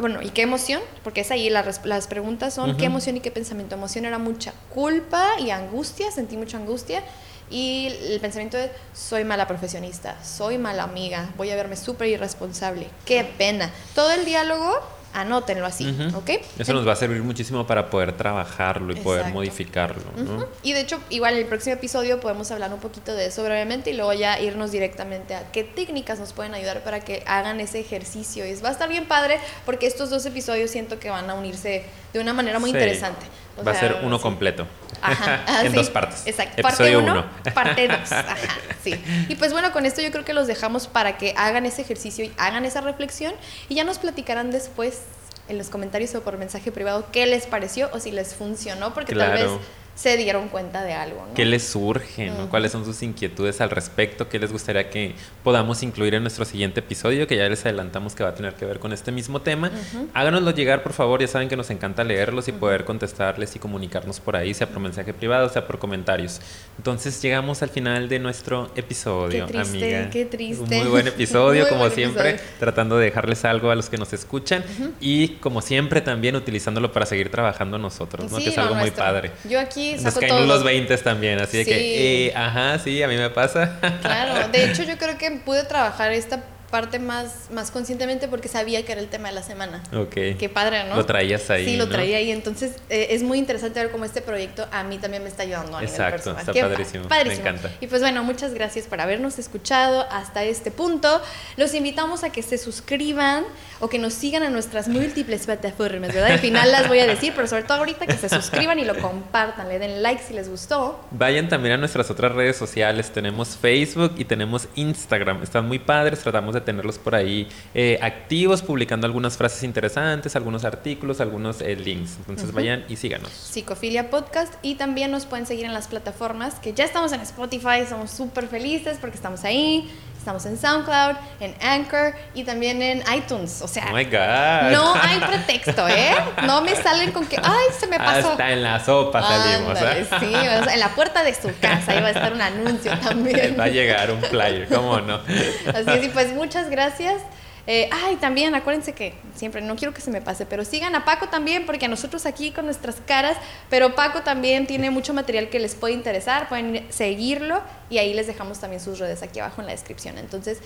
[0.00, 0.82] Bueno, ¿y qué emoción?
[1.04, 2.78] Porque es ahí las, res- las preguntas son Ujú.
[2.78, 3.76] qué emoción y qué pensamiento.
[3.76, 7.02] Emoción era mucha culpa y angustia, sentí mucha angustia.
[7.50, 12.88] Y el pensamiento es, soy mala profesionista, soy mala amiga, voy a verme súper irresponsable,
[13.04, 13.70] qué pena.
[13.94, 14.80] Todo el diálogo,
[15.14, 15.96] anótenlo así.
[16.14, 16.30] ¿ok?
[16.58, 20.02] Eso nos va a servir muchísimo para poder trabajarlo y poder modificarlo.
[20.16, 20.46] ¿no?
[20.62, 23.90] Y de hecho, igual en el próximo episodio podemos hablar un poquito de eso brevemente
[23.90, 27.78] y luego ya irnos directamente a qué técnicas nos pueden ayudar para que hagan ese
[27.80, 28.44] ejercicio.
[28.44, 31.84] Y va a estar bien padre porque estos dos episodios siento que van a unirse
[32.12, 32.76] de una manera muy Sí.
[32.76, 33.24] interesante.
[33.58, 34.66] O Va a ser uno completo.
[35.02, 35.76] Ajá, ah, en sí.
[35.76, 36.26] dos partes.
[36.26, 36.60] Exacto.
[36.60, 37.54] Episodio parte 1, uno.
[37.54, 38.12] parte 2.
[38.12, 38.36] Ajá,
[38.82, 38.94] sí.
[39.28, 42.24] Y pues bueno, con esto yo creo que los dejamos para que hagan ese ejercicio
[42.24, 43.34] y hagan esa reflexión
[43.68, 45.02] y ya nos platicarán después
[45.48, 49.14] en los comentarios o por mensaje privado qué les pareció o si les funcionó, porque
[49.14, 49.50] tal vez
[49.96, 51.34] se dieron cuenta de algo, ¿no?
[51.34, 52.26] ¿Qué les surge?
[52.26, 52.34] ¿no?
[52.42, 52.48] Ujú.
[52.50, 54.28] ¿Cuáles son sus inquietudes al respecto?
[54.28, 57.26] ¿Qué les gustaría que podamos incluir en nuestro siguiente episodio?
[57.26, 59.68] Que ya les adelantamos que va a tener que ver con este mismo tema.
[59.94, 60.08] Ujú.
[60.12, 61.20] Háganoslo llegar, por favor.
[61.22, 64.80] Ya saben que nos encanta leerlos y poder contestarles y comunicarnos por ahí, sea por
[64.80, 66.40] mensaje privado, sea por comentarios.
[66.76, 70.10] Entonces llegamos al final de nuestro episodio, Qué triste, amiga.
[70.10, 70.62] qué triste.
[70.62, 72.50] Un muy buen episodio, Muy como buen siempre, episodio.
[72.60, 74.62] tratando de dejarles algo a los que nos escuchan
[75.00, 78.36] y como siempre también utilizándolo para seguir trabajando nosotros, ¿no?
[78.38, 79.30] Sí, que es algo muy padre.
[79.48, 83.08] Yo aquí Nos saco caen los 20 también, así de que, eh, ajá, sí, a
[83.08, 83.78] mí me pasa.
[84.02, 88.84] Claro, de hecho yo creo que pude trabajar esta parte más, más conscientemente porque sabía
[88.84, 89.82] que era el tema de la semana.
[89.94, 90.12] ok.
[90.36, 90.96] Qué padre, ¿no?
[90.96, 91.64] Lo traías ahí.
[91.64, 91.92] Sí, lo ¿no?
[91.92, 92.32] traía ahí.
[92.32, 95.76] Entonces eh, es muy interesante ver cómo este proyecto a mí también me está ayudando
[95.76, 96.40] a nivel Exacto, personal.
[96.40, 97.70] está Qué pa- padrísimo, me encanta.
[97.80, 101.22] Y pues bueno, muchas gracias por habernos escuchado hasta este punto.
[101.56, 103.44] Los invitamos a que se suscriban
[103.80, 106.32] o que nos sigan en nuestras múltiples plataformas, ¿verdad?
[106.32, 108.98] Al final las voy a decir, pero sobre todo ahorita que se suscriban y lo
[108.98, 111.00] compartan, le den like si les gustó.
[111.10, 113.10] Vayan también a nuestras otras redes sociales.
[113.10, 115.42] Tenemos Facebook y tenemos Instagram.
[115.42, 116.20] Están muy padres.
[116.20, 121.76] Tratamos de tenerlos por ahí eh, activos, publicando algunas frases interesantes, algunos artículos, algunos eh,
[121.76, 122.16] links.
[122.18, 123.30] Entonces vayan y síganos.
[123.30, 127.86] Psicofilia Podcast y también nos pueden seguir en las plataformas que ya estamos en Spotify,
[127.88, 129.90] somos súper felices porque estamos ahí,
[130.26, 134.72] estamos en SoundCloud, en Anchor y también en iTunes, o sea, Oh my God.
[134.72, 136.16] no hay pretexto, ¿eh?
[136.44, 138.32] No me salen con que, ay, se me pasó.
[138.32, 139.78] Hasta en la sopa salimos.
[139.78, 140.06] Ándale, ¿eh?
[140.18, 143.56] sí, o sea, en la puerta de su casa iba a estar un anuncio también.
[143.56, 145.14] Va a llegar un flyer, ¿cómo no?
[145.14, 147.22] Así es, y pues muchas gracias.
[147.68, 151.04] Eh, ay, también acuérdense que siempre, no quiero que se me pase, pero sigan a
[151.04, 153.36] Paco también, porque a nosotros aquí con nuestras caras,
[153.68, 157.60] pero Paco también tiene mucho material que les puede interesar, pueden ir- seguirlo
[157.90, 160.16] y ahí les dejamos también sus redes aquí abajo en la descripción.
[160.18, 160.58] Entonces,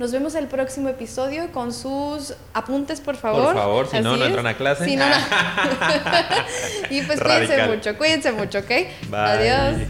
[0.00, 3.44] nos vemos el próximo episodio con sus apuntes, por favor.
[3.44, 4.84] Por favor, si no, Así no entran a clase.
[4.86, 5.14] Si no, no.
[6.90, 8.68] y pues cuídense mucho, cuídense mucho, ¿ok?
[9.08, 9.18] Bye.
[9.18, 9.88] Adiós.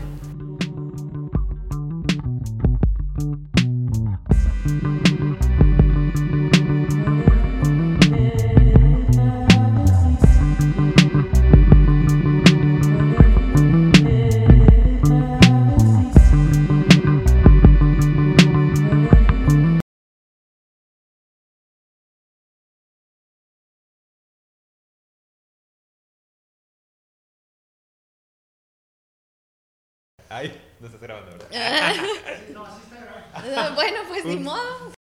[30.32, 31.48] Ay, no estás grabando, ¿verdad?
[33.74, 34.92] bueno, pues ni modo.